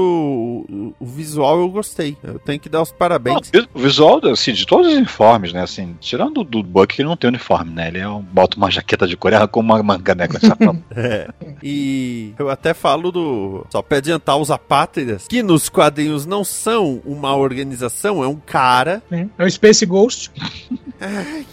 o, 0.69 0.93
o 0.99 1.05
visual 1.05 1.59
eu 1.59 1.69
gostei. 1.69 2.15
Eu 2.23 2.37
tenho 2.39 2.59
que 2.59 2.69
dar 2.69 2.81
os 2.81 2.91
parabéns. 2.91 3.49
Não, 3.53 3.67
o 3.73 3.79
visual 3.79 4.19
assim, 4.27 4.53
de 4.53 4.65
todos 4.65 4.87
os 4.87 4.93
uniformes, 4.97 5.51
né? 5.53 5.63
Assim, 5.63 5.95
tirando 5.99 6.43
do 6.43 6.61
Buck, 6.61 6.95
que 6.95 7.01
ele 7.01 7.09
não 7.09 7.17
tem 7.17 7.27
uniforme, 7.27 7.38
né? 7.73 7.87
Ele 7.87 7.99
é 7.99 8.07
um, 8.07 8.21
bota 8.21 8.57
uma 8.57 8.69
jaqueta 8.69 9.07
de 9.07 9.17
coreia 9.17 9.47
com 9.47 9.59
uma 9.59 9.81
manga, 9.81 10.13
né? 10.13 10.27
Com 10.27 10.37
essa 10.37 10.57
É. 10.95 11.29
E 11.63 12.33
eu 12.37 12.49
até 12.49 12.73
falo 12.73 13.11
do. 13.11 13.65
Só 13.69 13.81
pra 13.81 13.97
adiantar 13.97 14.37
os 14.37 14.51
apátridas, 14.51 15.27
que 15.27 15.41
nos 15.41 15.69
quadrinhos 15.69 16.25
não 16.25 16.43
são 16.43 17.01
uma 17.05 17.35
organização, 17.35 18.23
é 18.23 18.27
um 18.27 18.35
cara. 18.35 19.01
né? 19.09 19.29
É 19.37 19.45
o 19.45 19.49
Space 19.49 19.85
Ghost. 19.85 20.31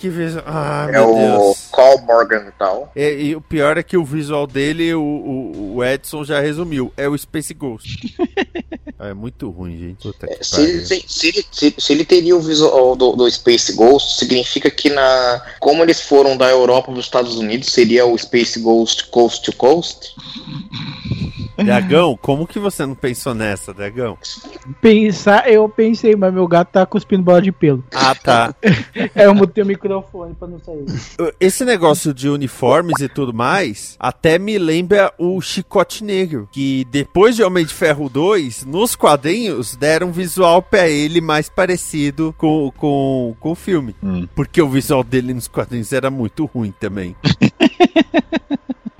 Que 0.00 0.08
visual. 0.08 0.44
Ai, 0.46 0.88
É 0.88 0.92
meu 0.92 1.10
o 1.10 1.14
Deus. 1.14 1.70
Morgan 2.06 2.46
e 2.48 2.52
tal. 2.52 2.92
É, 2.94 3.14
e 3.14 3.36
o 3.36 3.40
pior 3.40 3.78
é 3.78 3.82
que 3.82 3.96
o 3.96 4.04
visual 4.04 4.46
dele, 4.46 4.94
o, 4.94 5.00
o, 5.02 5.76
o 5.76 5.84
Edson 5.84 6.24
já 6.24 6.40
resumiu. 6.40 6.92
É 6.96 7.08
o 7.08 7.16
Space 7.16 7.54
Ghost. 7.54 8.16
é 8.98 9.14
muito 9.14 9.48
ruim, 9.50 9.78
gente. 9.78 10.02
Puta 10.02 10.26
que 10.26 10.44
Se 10.44 10.60
ele, 10.62 10.86
se, 10.86 11.04
se 11.06 11.28
ele, 11.28 11.46
se, 11.50 11.74
se 11.78 11.92
ele 11.92 12.04
teria 12.04 12.36
o 12.36 12.40
visual 12.40 12.96
do, 12.96 13.12
do 13.12 13.30
Space 13.30 13.72
Ghost, 13.72 14.18
significa 14.18 14.70
que 14.70 14.90
na 14.90 15.42
como 15.60 15.82
eles 15.82 16.00
foram 16.00 16.36
da 16.36 16.48
Europa 16.48 16.86
para 16.86 16.98
os 16.98 17.04
Estados 17.04 17.36
Unidos, 17.36 17.72
seria 17.72 18.06
o 18.06 18.16
Space 18.16 18.58
Ghost 18.60 19.08
Coast 19.10 19.42
to 19.44 19.52
Coast? 19.56 20.14
Dragão, 21.56 22.18
como 22.20 22.46
que 22.46 22.58
você 22.58 22.84
não 22.84 22.94
pensou 22.94 23.34
nessa, 23.34 23.72
Dragão? 23.72 24.18
Pensar, 24.80 25.50
eu 25.50 25.68
pensei, 25.68 26.14
mas 26.14 26.32
meu 26.32 26.46
gato 26.46 26.68
tá 26.72 26.84
cuspindo 26.84 27.22
bola 27.22 27.40
de 27.40 27.50
pelo. 27.50 27.82
Ah, 27.94 28.14
tá. 28.14 28.54
É, 29.14 29.26
eu 29.26 29.34
mutei 29.36 29.62
o 29.62 29.66
microfone 29.66 30.34
pra 30.34 30.48
não 30.48 30.58
sair. 30.58 30.84
Esse 31.38 31.64
negócio 31.64 32.12
de 32.12 32.28
uniformes 32.28 33.00
e 33.00 33.08
tudo 33.08 33.32
mais, 33.32 33.96
até 33.98 34.38
me 34.38 34.58
lembra 34.58 35.12
o 35.18 35.40
Chicote 35.40 36.02
Negro, 36.02 36.48
que 36.52 36.84
depois 36.90 37.36
de 37.36 37.42
Homem 37.42 37.64
de 37.64 37.74
Ferro 37.74 38.08
2, 38.08 38.64
nos 38.64 38.96
quadrinhos 38.96 39.76
deram 39.76 40.08
um 40.08 40.12
visual 40.12 40.62
pra 40.62 40.88
ele 40.88 41.20
mais 41.20 41.48
parecido 41.48 42.34
com, 42.38 42.72
com, 42.76 43.36
com 43.38 43.50
o 43.52 43.54
filme. 43.54 43.94
Hum. 44.02 44.26
Porque 44.34 44.60
o 44.60 44.68
visual 44.68 45.02
dele 45.02 45.34
nos 45.34 45.48
quadrinhos 45.48 45.92
era 45.92 46.10
muito 46.10 46.44
ruim 46.46 46.72
também. 46.78 47.14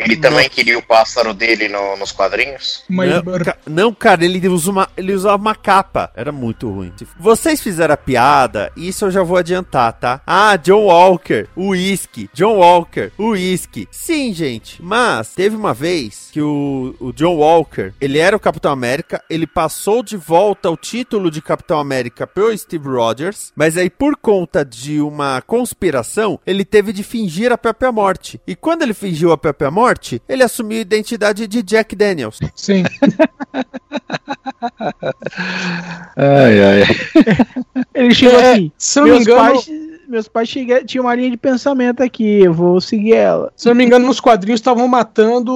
Ele 0.06 0.16
também 0.16 0.48
queria 0.48 0.78
o 0.78 0.82
pássaro 0.82 1.34
dele 1.34 1.68
no- 1.68 1.96
nos 1.96 2.12
quadrinhos? 2.12 2.84
Mas 2.88 3.10
Não, 3.24 3.38
ca- 3.38 3.56
não, 3.66 3.92
cara, 3.94 4.24
ele, 4.24 4.46
usa 4.48 4.70
uma, 4.70 4.88
ele 4.96 5.12
usava 5.12 5.36
uma 5.36 5.54
capa. 5.54 6.10
Era 6.14 6.30
muito 6.32 6.70
ruim. 6.70 6.92
Vocês 7.18 7.60
fizeram 7.60 7.94
a 7.94 7.96
piada, 7.96 8.70
isso 8.76 9.04
eu 9.06 9.10
já 9.10 9.22
vou 9.22 9.36
adiantar, 9.36 9.92
tá? 9.94 10.20
Ah, 10.26 10.56
John 10.56 10.84
Walker, 10.84 11.46
uísque. 11.56 12.30
John 12.32 12.56
Walker, 12.58 13.10
uísque. 13.18 13.88
Sim, 13.90 14.32
gente. 14.32 14.82
Mas 14.82 15.34
teve 15.34 15.56
uma 15.56 15.74
vez 15.74 16.28
que 16.32 16.40
o, 16.40 16.94
o 17.00 17.12
John 17.12 17.36
Walker, 17.36 17.92
ele 18.00 18.18
era 18.18 18.36
o 18.36 18.40
Capitão 18.40 18.70
América, 18.72 19.22
ele 19.28 19.46
passou 19.46 20.02
de 20.02 20.16
volta 20.16 20.70
o 20.70 20.76
título 20.76 21.30
de 21.30 21.42
Capitão 21.42 21.78
América 21.80 22.26
pro 22.26 22.56
Steve 22.56 22.88
Rogers, 22.88 23.52
mas 23.56 23.76
aí 23.76 23.90
por 23.90 24.16
conta 24.16 24.64
de 24.64 25.00
uma 25.00 25.42
conspiração, 25.42 26.38
ele 26.46 26.64
teve 26.64 26.92
de 26.92 27.02
fingir 27.02 27.50
a 27.52 27.58
própria 27.58 27.90
morte. 27.90 28.40
E 28.46 28.54
quando 28.54 28.82
ele 28.82 28.94
fingiu 28.94 29.32
a 29.32 29.38
própria 29.38 29.70
morte, 29.70 29.95
morte, 29.96 30.22
ele 30.28 30.42
assumiu 30.42 30.78
a 30.78 30.82
identidade 30.82 31.46
de 31.46 31.62
Jack 31.62 31.96
Daniels. 31.96 32.38
Sim. 32.54 32.85
Ai, 36.16 36.62
ai. 36.64 36.82
Ele 37.94 38.14
chegou 38.14 38.40
É, 38.40 38.52
assim. 38.52 38.72
se 38.78 39.00
não 39.00 39.06
me 39.09 39.18
engano, 39.18 39.52
pais, 39.52 39.66
meus 40.08 40.28
pais 40.28 40.48
tinham 40.48 41.04
uma 41.04 41.14
linha 41.14 41.30
de 41.30 41.36
pensamento 41.36 42.02
aqui, 42.02 42.40
eu 42.44 42.52
vou 42.52 42.80
seguir 42.80 43.14
ela. 43.14 43.52
se 43.56 43.68
eu 43.68 43.70
não 43.70 43.78
me 43.78 43.84
engano, 43.84 44.06
nos 44.06 44.20
quadrinhos 44.20 44.60
estavam 44.60 44.86
matando 44.88 45.52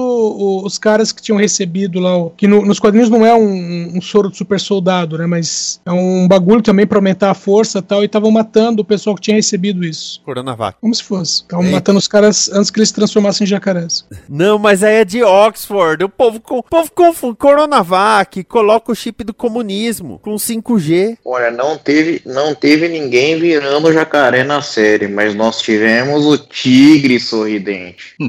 os 0.63 0.77
caras 0.77 1.11
que 1.11 1.21
tinham 1.21 1.37
recebido 1.37 1.99
lá. 1.99 2.11
Que 2.37 2.47
no- 2.47 2.65
nos 2.65 2.79
quadrinhos 2.79 3.09
não 3.09 3.25
é 3.25 3.33
um, 3.33 3.97
um 3.97 4.01
soro 4.01 4.29
de 4.29 4.37
super 4.37 4.59
soldado, 4.59 5.17
né? 5.17 5.25
Mas 5.25 5.79
é 5.85 5.91
um 5.91 6.27
bagulho 6.27 6.61
também 6.61 6.85
pra 6.87 6.97
aumentar 6.97 7.31
a 7.31 7.33
força 7.33 7.79
e 7.79 7.81
tal. 7.81 8.01
E 8.01 8.05
estavam 8.05 8.31
matando 8.31 8.81
o 8.81 8.85
pessoal 8.85 9.15
que 9.15 9.21
tinha 9.21 9.35
recebido 9.35 9.83
isso. 9.83 10.21
Coronavac. 10.25 10.77
Como 10.81 10.93
se 10.93 11.03
fosse. 11.03 11.41
Estavam 11.41 11.65
matando 11.71 11.99
os 11.99 12.07
caras 12.07 12.49
antes 12.53 12.69
que 12.69 12.79
eles 12.79 12.89
se 12.89 12.95
transformassem 12.95 13.45
em 13.45 13.47
jacarés. 13.47 14.05
Não, 14.29 14.57
mas 14.57 14.83
aí 14.83 14.95
é 14.95 15.05
de 15.05 15.23
Oxford. 15.23 16.03
O 16.03 16.09
povo, 16.09 16.39
co- 16.39 16.59
o 16.59 16.63
povo 16.63 16.91
confunde 16.93 17.37
Coronavac, 17.37 18.43
coloca 18.43 18.91
o 18.91 18.95
chip 18.95 19.23
do 19.23 19.33
comunismo 19.33 20.19
com 20.21 20.35
5G. 20.35 21.17
Olha, 21.25 21.51
não 21.51 21.77
teve, 21.77 22.21
não 22.25 22.53
teve 22.53 22.87
ninguém 22.87 23.39
virando 23.39 23.91
jacaré 23.91 24.40
na 24.43 24.61
série, 24.61 25.07
mas 25.07 25.33
nós 25.35 25.61
tivemos 25.61 26.25
o 26.25 26.37
tigre 26.37 27.19
sorridente. 27.19 28.15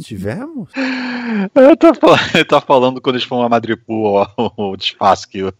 Tivemos? 0.00 0.68
Eu 1.54 1.76
tô, 1.76 1.92
fal- 1.94 2.16
eu 2.34 2.44
tô 2.44 2.60
falando 2.60 3.00
quando 3.00 3.16
eles 3.16 3.26
foram 3.26 3.42
a 3.42 3.48
Madripoor, 3.48 4.30
ó, 4.36 4.50
o 4.72 4.76
disfarce 4.76 5.26
que 5.26 5.42
o, 5.42 5.52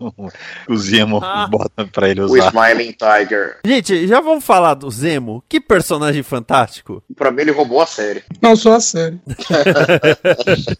o 0.68 0.76
Zemo 0.76 1.20
Ah. 1.22 1.48
bota 1.50 1.86
pra 1.86 2.08
ele 2.08 2.20
O 2.20 2.26
usar. 2.26 2.48
Smiling 2.48 2.92
Tiger. 2.92 3.58
Gente, 3.64 4.06
já 4.06 4.20
vamos 4.20 4.44
falar 4.44 4.74
do 4.74 4.88
Zemo? 4.90 5.42
Que 5.48 5.60
personagem 5.60 6.22
fantástico. 6.22 7.02
Pra 7.16 7.30
mim, 7.32 7.42
ele 7.42 7.50
roubou 7.50 7.80
a 7.80 7.86
série. 7.86 8.22
Não 8.40 8.54
só 8.54 8.74
a 8.74 8.80
série. 8.80 9.18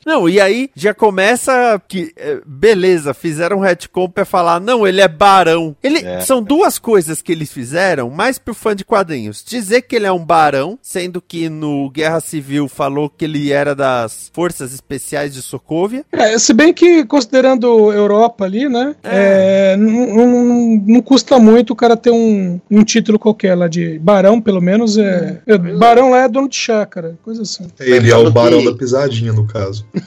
Não, 0.07 0.29
e 0.29 0.41
aí 0.41 0.71
já 0.75 0.95
começa 0.95 1.81
que, 1.89 2.13
é, 2.17 2.41
beleza, 2.47 3.13
fizeram 3.13 3.59
um 3.59 3.61
retcon 3.61 4.09
pra 4.09 4.25
falar, 4.25 4.61
não, 4.61 4.87
ele 4.87 5.01
é 5.01 5.09
barão. 5.09 5.77
Ele, 5.83 5.99
É. 5.99 6.21
São 6.21 6.43
duas 6.43 6.79
coisas 6.79 7.21
que 7.21 7.33
eles 7.33 7.53
fizeram, 7.53 8.09
mais 8.11 8.39
fã 8.55 8.75
de 8.75 8.85
quadrinhos. 8.85 9.45
Dizer 9.47 9.83
que 9.83 9.97
ele 9.97 10.07
é 10.07 10.13
um 10.13 10.25
barão, 10.25 10.79
sendo 10.83 11.21
que 11.21 11.49
no 11.49 11.91
Guerra 11.91 12.21
Civil 12.21 12.69
falou 12.69 13.09
que 13.11 13.25
ele 13.25 13.53
era 13.53 13.75
das 13.75 14.31
Forças 14.33 14.73
Especiais 14.73 15.35
de 15.35 15.43
Sokovia. 15.43 16.05
É, 16.13 16.39
se 16.39 16.53
bem 16.53 16.73
que, 16.73 17.05
considerando 17.05 17.93
Europa 17.93 18.45
ali, 18.45 18.69
né? 18.69 18.95
é, 19.03 19.77
não, 19.77 20.27
não- 20.27 20.83
não 20.87 21.03
custa 21.03 21.39
muito 21.39 21.73
o 21.73 21.77
cara 21.77 21.97
ter 21.97 22.11
um, 22.11 22.61
um 22.71 22.85
título 22.85 23.19
qualquer 23.19 23.55
lá 23.55 23.69
de 23.69 23.99
barão, 23.99 24.41
pelo 24.41 24.61
menos. 24.61 24.97
É, 24.99 25.41
é, 25.47 25.59
barão 25.59 26.11
lá 26.11 26.25
é 26.25 26.29
dono 26.29 26.49
de 26.49 26.57
chácara, 26.57 27.17
coisa 27.23 27.43
assim. 27.43 27.67
Ele 27.81 28.11
é 28.11 28.17
o 28.17 28.31
barão 28.31 28.61
que- 28.61 28.71
da 28.71 28.77
pisadinha, 28.77 29.33
no 29.33 29.47
caso. 29.47 29.87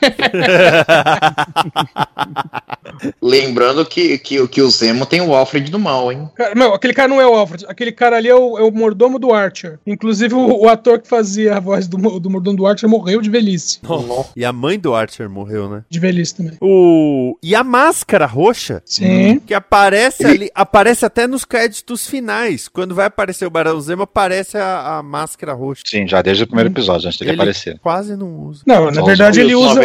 Lembrando 3.22 3.86
que, 3.86 4.18
que, 4.18 4.48
que 4.48 4.62
o 4.62 4.70
Zemo 4.70 5.06
tem 5.06 5.22
o 5.22 5.34
Alfred 5.34 5.72
do 5.72 5.80
mal, 5.80 6.12
hein? 6.12 6.30
Cara, 6.36 6.56
meu, 6.56 6.74
aquele 6.74 6.94
cara 6.94 7.08
não 7.08 7.22
é 7.22 7.26
o 7.28 7.34
Alfred, 7.34 7.66
aquele 7.68 7.92
cara 7.92 8.18
ali 8.18 8.28
é 8.32 8.36
o, 8.36 8.58
é 8.58 8.63
o 8.63 8.72
mordomo 8.72 9.20
do 9.20 9.34
Archer. 9.34 9.80
Inclusive, 9.86 10.34
o, 10.34 10.63
o 10.63 10.70
ator 10.70 11.00
que 11.00 11.08
fazia 11.08 11.56
a 11.58 11.60
voz 11.60 11.88
do, 11.88 12.20
do 12.20 12.30
mordomo 12.30 12.58
do 12.58 12.65
Archer 12.65 12.89
morreu 12.89 13.22
de 13.22 13.30
velhice. 13.30 13.80
E 14.36 14.44
a 14.46 14.52
mãe 14.54 14.80
do 14.80 14.94
Archer 14.96 15.30
morreu, 15.30 15.70
né? 15.70 15.84
De 15.89 16.00
velhice 16.00 16.36
também. 16.36 16.54
O... 16.62 17.38
E 17.44 17.54
a 17.56 17.63
máscara 17.63 18.26
roxa, 18.26 18.82
Sim. 18.86 19.39
que 19.39 19.54
aparece 19.54 20.26
ali, 20.26 20.50
aparece 20.56 21.06
até 21.06 21.28
nos 21.28 21.46
créditos 21.46 22.08
finais. 22.08 22.67
Quando 22.67 22.96
vai 22.96 23.06
aparecer 23.06 23.46
o 23.46 23.50
Barão 23.50 23.80
Zemo, 23.82 24.04
aparece 24.04 24.58
a, 24.58 24.98
a 24.98 25.04
máscara 25.04 25.54
roxa. 25.54 25.84
Sim, 25.86 26.08
já 26.08 26.22
desde 26.22 26.44
o 26.44 26.48
primeiro 26.48 26.70
episódio, 26.70 27.08
antes 27.08 27.20
dele 27.20 27.32
Ele 27.32 27.41
aparecer. 27.41 27.80
quase 27.80 28.15
não 28.15 28.28
usa. 28.48 28.63
Não, 28.65 28.86
na 28.86 28.94
Só 29.02 29.06
verdade 29.06 29.39
ele 29.39 29.56
usa, 29.56 29.82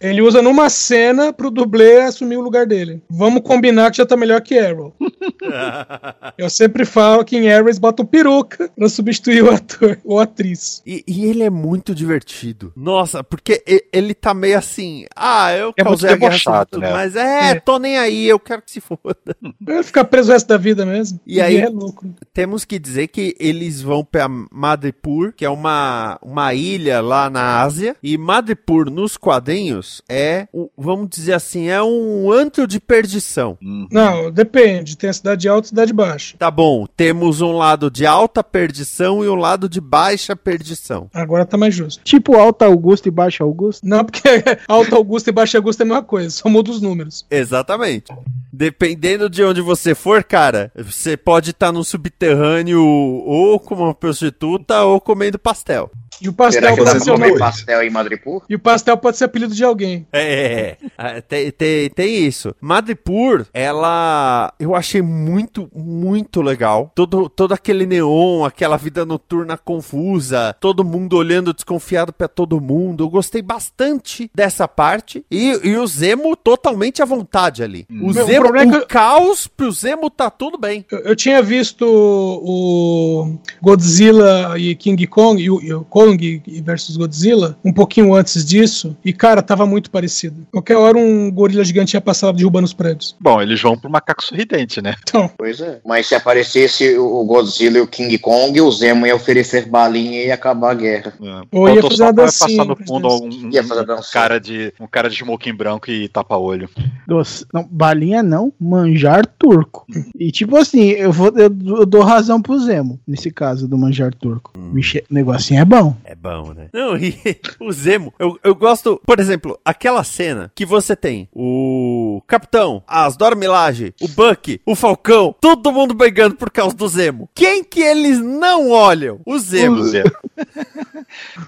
ele 0.00 0.22
usa 0.22 0.42
numa 0.42 0.68
cena 0.68 1.32
pro 1.32 1.50
dublê 1.50 2.00
assumir 2.02 2.36
o 2.36 2.40
lugar 2.40 2.66
dele. 2.66 3.02
Vamos 3.10 3.42
combinar 3.42 3.90
que 3.90 3.98
já 3.98 4.06
tá 4.06 4.16
melhor 4.16 4.40
que 4.40 4.58
Arrow. 4.58 4.94
Eu 6.38 6.48
sempre 6.50 6.84
falo 6.84 7.24
que 7.24 7.36
em 7.36 7.50
Arrow 7.52 7.66
eles 7.66 7.78
botam 7.90 8.06
peruca 8.06 8.70
pra 8.76 8.88
substituir 8.88 9.42
o 9.42 9.50
ator 9.50 9.98
ou 10.04 10.18
atriz. 10.20 10.82
E, 10.86 11.02
e 11.06 11.24
ele 11.26 11.42
é 11.42 11.50
muito 11.50 11.94
divertido. 11.94 12.72
Nossa, 12.76 13.22
porque 13.24 13.62
e- 13.66 13.84
ele 13.92 14.14
tá 14.14 14.32
meio 14.32 14.56
assim. 14.58 15.06
Ah, 15.14 15.52
eu 15.52 15.72
É 15.76 15.82
causei 15.84 16.10
muito 16.10 16.24
a 16.24 16.28
guerra 16.28 16.64
tudo, 16.66 16.80
né? 16.82 16.92
mas 16.92 17.16
é, 17.16 17.50
É. 17.50 17.54
tô 17.60 17.78
nem 17.78 17.98
aí, 17.98 18.26
eu 18.26 18.38
quero 18.38 18.62
que 18.62 18.70
se 18.70 18.80
foda. 18.80 19.16
Vai 19.60 19.82
ficar 19.82 20.04
preso 20.04 20.30
o 20.30 20.32
resto 20.32 20.46
da 20.48 20.56
vida 20.56 20.84
mesmo. 20.86 21.20
E 21.26 21.40
aí- 21.40 21.58
é 21.58 21.68
lucro. 21.68 22.14
Temos 22.32 22.64
que 22.64 22.78
dizer 22.78 23.08
que 23.08 23.34
eles 23.38 23.80
vão 23.82 24.04
pra 24.04 24.28
Madripoor, 24.28 25.32
que 25.34 25.44
é 25.44 25.50
uma, 25.50 26.18
uma 26.22 26.52
ilha 26.54 27.00
lá 27.00 27.28
na 27.30 27.60
Ásia. 27.60 27.96
E 28.02 28.16
Madripoor, 28.18 28.90
nos 28.90 29.16
quadrinhos, 29.16 30.02
é, 30.08 30.46
vamos 30.76 31.08
dizer 31.08 31.32
assim, 31.34 31.68
é 31.68 31.82
um 31.82 32.30
antro 32.30 32.66
de 32.66 32.78
perdição. 32.78 33.56
Hum. 33.62 33.86
Não, 33.90 34.30
depende. 34.30 34.96
Tem 34.96 35.10
a 35.10 35.12
cidade 35.12 35.48
alta 35.48 35.66
e 35.66 35.68
a 35.68 35.70
cidade 35.70 35.92
baixa. 35.92 36.36
Tá 36.38 36.50
bom, 36.50 36.86
temos 36.96 37.40
um 37.40 37.52
lado 37.52 37.79
de 37.88 38.04
alta 38.04 38.42
perdição 38.42 39.24
e 39.24 39.28
um 39.28 39.36
lado 39.36 39.68
de 39.68 39.80
baixa 39.80 40.34
perdição. 40.34 41.08
Agora 41.14 41.46
tá 41.46 41.56
mais 41.56 41.72
justo. 41.72 42.02
Tipo 42.02 42.36
Alta 42.36 42.66
Augusto 42.66 43.06
e 43.06 43.10
Baixa 43.10 43.44
Augusto. 43.44 43.86
Não, 43.86 44.04
porque 44.04 44.20
Alto 44.66 44.96
Augusto 44.96 45.28
e 45.28 45.32
Baixo 45.32 45.56
Augusto 45.56 45.80
é 45.80 45.84
a 45.84 45.86
mesma 45.86 46.02
coisa, 46.02 46.30
só 46.30 46.48
muda 46.48 46.70
os 46.70 46.80
números. 46.80 47.24
Exatamente. 47.30 48.12
Dependendo 48.52 49.30
de 49.30 49.44
onde 49.44 49.60
você 49.60 49.94
for, 49.94 50.24
cara, 50.24 50.72
você 50.74 51.16
pode 51.16 51.50
estar 51.50 51.70
no 51.70 51.84
subterrâneo 51.84 52.82
ou 52.82 53.60
como 53.60 53.84
uma 53.84 53.94
prostituta 53.94 54.82
ou 54.82 55.00
comendo 55.00 55.38
pastel. 55.38 55.90
E 56.20 56.28
o 56.28 56.32
pastel 56.34 56.60
Será 56.60 56.74
que 56.74 56.84
dá 56.84 56.92
pode 56.92 57.04
ser 57.04 57.10
o 57.10 57.14
comer 57.14 57.38
pastel 57.38 57.82
em 57.82 57.90
Madripoor? 57.90 58.42
E 58.48 58.54
o 58.54 58.58
pastel 58.58 58.96
pode 58.98 59.16
ser 59.16 59.24
apelido 59.24 59.54
de 59.54 59.64
alguém. 59.64 60.06
É, 60.12 60.76
é, 60.98 61.20
tem, 61.22 61.50
tem, 61.50 61.88
tem 61.88 62.26
isso. 62.26 62.54
Madripoor, 62.60 63.46
ela 63.54 64.52
eu 64.60 64.74
achei 64.74 65.00
muito, 65.00 65.70
muito 65.74 66.42
legal. 66.42 66.92
Todo, 66.94 67.28
todo 67.28 67.54
aquele 67.54 67.69
neon, 67.72 68.44
aquela 68.44 68.76
vida 68.76 69.04
noturna 69.04 69.56
confusa, 69.56 70.54
todo 70.60 70.84
mundo 70.84 71.16
olhando 71.16 71.52
desconfiado 71.52 72.12
pra 72.12 72.28
todo 72.28 72.60
mundo. 72.60 73.04
Eu 73.04 73.08
gostei 73.08 73.42
bastante 73.42 74.30
dessa 74.34 74.66
parte. 74.66 75.24
E, 75.30 75.58
e 75.62 75.76
o 75.76 75.86
Zemo 75.86 76.36
totalmente 76.36 77.02
à 77.02 77.04
vontade 77.04 77.62
ali. 77.62 77.86
O 77.90 78.12
Meu, 78.12 78.24
o 78.24 78.26
Zemo, 78.26 78.42
problema 78.42 78.76
é 78.76 78.78
o 78.78 78.86
caos 78.86 79.46
pro 79.46 79.70
Zemo 79.72 80.10
tá 80.10 80.30
tudo 80.30 80.58
bem. 80.58 80.84
Eu, 80.90 80.98
eu 81.00 81.16
tinha 81.16 81.42
visto 81.42 81.84
o 81.84 83.38
Godzilla 83.60 84.58
e 84.58 84.74
King 84.74 85.06
Kong, 85.06 85.42
e 85.42 85.50
o, 85.50 85.60
e 85.60 85.72
o 85.72 85.84
Kong 85.84 86.42
versus 86.62 86.96
Godzilla, 86.96 87.58
um 87.64 87.72
pouquinho 87.72 88.14
antes 88.14 88.44
disso, 88.44 88.96
e 89.04 89.12
cara, 89.12 89.42
tava 89.42 89.66
muito 89.66 89.90
parecido. 89.90 90.46
Qualquer 90.50 90.76
hora 90.76 90.98
um 90.98 91.30
gorila 91.30 91.64
gigante 91.64 91.94
ia 91.94 92.00
passar 92.00 92.32
derrubando 92.32 92.66
os 92.66 92.72
prédios. 92.72 93.16
Bom, 93.20 93.40
eles 93.40 93.60
vão 93.60 93.76
pro 93.76 93.90
macaco 93.90 94.22
sorridente, 94.22 94.80
né? 94.80 94.94
Então, 95.02 95.30
Pois 95.36 95.60
é. 95.60 95.80
Mas 95.84 96.06
se 96.06 96.14
aparecesse 96.14 96.96
o 96.96 97.24
Godzilla 97.24 97.59
e 97.60 97.80
o 97.80 97.86
King 97.86 98.16
Kong, 98.18 98.60
o 98.60 98.70
Zemo 98.70 99.06
ia 99.06 99.14
oferecer 99.14 99.66
balinha 99.66 100.22
e 100.22 100.26
ia 100.26 100.34
acabar 100.34 100.70
a 100.70 100.74
guerra. 100.74 101.12
É. 101.20 101.42
Ou 101.52 101.68
ia 101.68 101.82
fazer 101.82 101.96
pra 101.96 102.12
dancinha 102.12 102.58
passar 102.58 102.68
no 102.68 102.76
fundo 102.86 103.08
um, 103.08 103.50
Ia 103.50 103.64
fazer 103.64 103.92
um 103.92 104.00
cara 104.12 104.40
de 104.40 104.72
um 104.80 104.86
cara 104.86 105.08
de 105.08 105.16
smoking 105.16 105.54
branco 105.54 105.90
e 105.90 106.08
tapa-olho. 106.08 106.68
Doce. 107.06 107.44
Não, 107.52 107.66
balinha 107.70 108.22
não, 108.22 108.52
manjar 108.60 109.26
turco. 109.26 109.86
E 110.18 110.30
tipo 110.30 110.56
assim, 110.56 110.90
eu, 110.90 111.12
vou, 111.12 111.28
eu, 111.36 111.50
eu 111.78 111.86
dou 111.86 112.02
razão 112.02 112.40
pro 112.40 112.58
Zemo, 112.58 113.00
nesse 113.06 113.30
caso 113.30 113.68
do 113.68 113.78
manjar 113.78 114.14
turco. 114.14 114.52
Vixe, 114.72 115.04
o 115.10 115.14
negocinho 115.14 115.60
é 115.60 115.64
bom. 115.64 115.96
É 116.04 116.14
bom, 116.14 116.52
né? 116.52 116.68
Não, 116.72 116.96
e 116.96 117.16
o 117.60 117.72
Zemo, 117.72 118.12
eu, 118.18 118.38
eu 118.42 118.54
gosto, 118.54 119.00
por 119.04 119.20
exemplo, 119.20 119.58
aquela 119.64 120.02
cena 120.04 120.50
que 120.54 120.64
você 120.64 120.96
tem 120.96 121.28
o 121.32 122.09
Capitão, 122.26 122.82
as 122.86 123.16
Dora 123.16 123.36
Milaje, 123.36 123.94
o 124.00 124.08
Buck, 124.08 124.60
o 124.64 124.74
Falcão, 124.74 125.34
todo 125.40 125.72
mundo 125.72 125.92
brigando 125.92 126.36
por 126.36 126.50
causa 126.50 126.74
do 126.74 126.88
Zemo. 126.88 127.28
Quem 127.34 127.62
que 127.62 127.80
eles 127.80 128.18
não 128.18 128.70
olham? 128.70 129.20
O 129.26 129.38
Zemo. 129.38 129.84
Zé. 129.84 130.04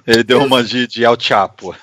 Ele 0.07 0.23
deu 0.23 0.43
uma 0.43 0.63
de, 0.63 0.87
de 0.87 1.05
El 1.05 1.17
Chapo. 1.19 1.75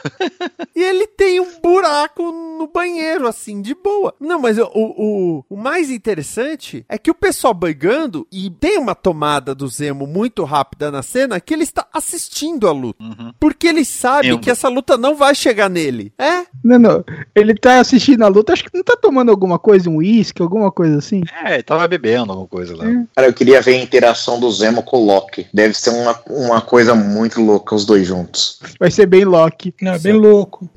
E 0.75 0.81
ele 0.81 1.07
tem 1.07 1.39
um 1.39 1.59
buraco 1.61 2.23
no 2.31 2.67
banheiro, 2.67 3.27
assim, 3.27 3.61
de 3.61 3.73
boa. 3.73 4.13
Não, 4.19 4.39
mas 4.39 4.57
o, 4.57 4.69
o, 4.73 5.45
o 5.49 5.57
mais 5.57 5.89
interessante 5.89 6.85
é 6.89 6.97
que 6.97 7.11
o 7.11 7.15
pessoal 7.15 7.53
brigando, 7.53 8.27
e 8.31 8.49
tem 8.49 8.77
uma 8.77 8.95
tomada 8.95 9.53
do 9.55 9.67
Zemo 9.67 10.05
muito 10.07 10.43
rápida 10.43 10.91
na 10.91 11.01
cena, 11.01 11.39
que 11.39 11.53
ele 11.53 11.63
está 11.63 11.87
assistindo 11.93 12.67
a 12.67 12.71
luta. 12.71 13.03
Uhum. 13.03 13.33
Porque 13.39 13.67
ele 13.67 13.85
sabe 13.85 14.29
Eu- 14.29 14.39
que 14.39 14.49
essa 14.49 14.67
luta 14.69 14.97
não 14.97 15.15
vai 15.15 15.33
chegar 15.35 15.69
nele. 15.69 16.13
É? 16.17 16.45
Não, 16.63 16.79
não. 16.79 17.03
Ele 17.35 17.55
tá 17.55 17.79
assistindo 17.79 18.23
a 18.23 18.27
luta, 18.27 18.53
acho 18.53 18.63
que 18.63 18.75
não 18.75 18.83
tá 18.83 18.95
tomando 18.95 19.29
alguma 19.31 19.57
coisa, 19.59 19.89
um 19.89 19.97
uísque, 19.97 20.41
alguma 20.41 20.71
coisa 20.71 20.97
assim. 20.97 21.21
É, 21.43 21.55
ele 21.55 21.63
tava 21.63 21.87
bebendo 21.87 22.31
alguma 22.31 22.47
coisa 22.47 22.75
lá. 22.75 22.85
Cara, 23.15 23.27
eu 23.27 23.33
queria 23.33 23.61
ver 23.61 23.75
a 23.75 23.81
interação 23.83 24.39
do 24.39 24.51
Zemo 24.51 24.83
com 24.83 24.97
o 24.97 25.05
Loki. 25.05 25.47
Deve 25.53 25.73
ser 25.73 25.89
uma, 25.91 26.19
uma 26.27 26.61
coisa 26.61 26.93
muito 26.95 27.38
louca. 27.45 27.75
os 27.75 27.85
dois 27.85 28.05
juntos. 28.07 28.59
Vai 28.79 28.91
ser 28.91 29.05
bem 29.05 29.23
Loki. 29.25 29.73
Não, 29.81 29.93
é 29.93 29.99
bem 29.99 30.13
louco. 30.13 30.69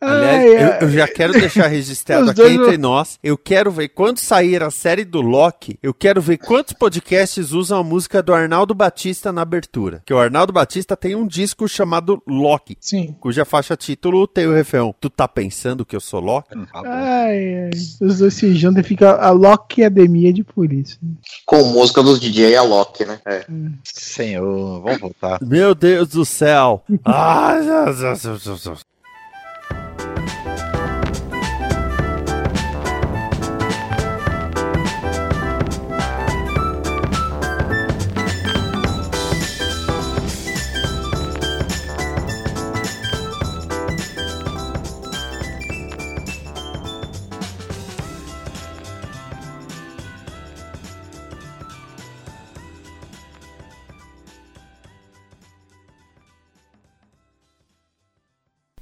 Aliás, 0.00 0.36
Ai, 0.36 0.56
ai. 0.56 0.64
eu, 0.64 0.88
eu 0.88 0.90
já 0.90 1.08
quero 1.08 1.32
deixar 1.32 1.66
registrado 1.68 2.24
Os 2.24 2.30
aqui 2.30 2.40
dois 2.42 2.54
entre 2.54 2.78
nós. 2.78 3.18
Eu 3.22 3.36
quero 3.38 3.70
ver 3.70 3.88
quando 3.88 4.18
sair 4.18 4.62
a 4.62 4.70
série 4.70 5.04
do 5.04 5.20
Loki. 5.20 5.78
Eu 5.82 5.94
quero 5.94 6.20
ver 6.20 6.38
quantos 6.38 6.72
podcasts 6.74 7.52
usam 7.52 7.80
a 7.80 7.84
música 7.84 8.22
do 8.22 8.32
Arnaldo 8.34 8.74
Batista 8.74 9.32
na 9.32 9.42
abertura. 9.42 10.02
Que 10.04 10.12
o 10.14 10.18
Arnaldo 10.18 10.52
Batista 10.52 10.96
tem 10.96 11.14
um 11.14 11.26
disco 11.26 11.68
chamado 11.68 12.22
Loki, 12.26 12.76
Sim. 12.80 13.14
cuja 13.20 13.44
faixa 13.44 13.76
título 13.76 14.26
tem 14.26 14.46
o 14.46 14.54
refrão. 14.54 14.94
Tu 15.00 15.08
tá 15.08 15.26
pensando 15.28 15.84
que 15.86 15.94
eu 15.96 16.00
sou 16.00 16.20
Loki? 16.20 16.56
Hum, 16.56 16.66
tá. 16.72 16.82
Ai, 16.84 17.64
ai. 17.64 17.70
Os 18.00 18.18
dois 18.18 18.34
se 18.34 18.54
juntam 18.54 18.80
e 18.80 18.84
fica 18.84 19.12
a 19.16 19.30
Loki 19.30 19.82
Academia 19.82 20.32
de 20.32 20.42
polícia. 20.44 20.98
Com 21.46 21.62
música 21.64 22.02
dos 22.02 22.18
DJ 22.20 22.56
Alok, 22.56 23.04
né? 23.04 23.18
É. 23.26 23.44
Senhor, 23.84 24.80
vamos 24.80 25.00
voltar. 25.00 25.38
Meu 25.42 25.74
Deus 25.74 26.01
do 26.06 26.24
céu! 26.24 26.82
Ah, 27.04 27.54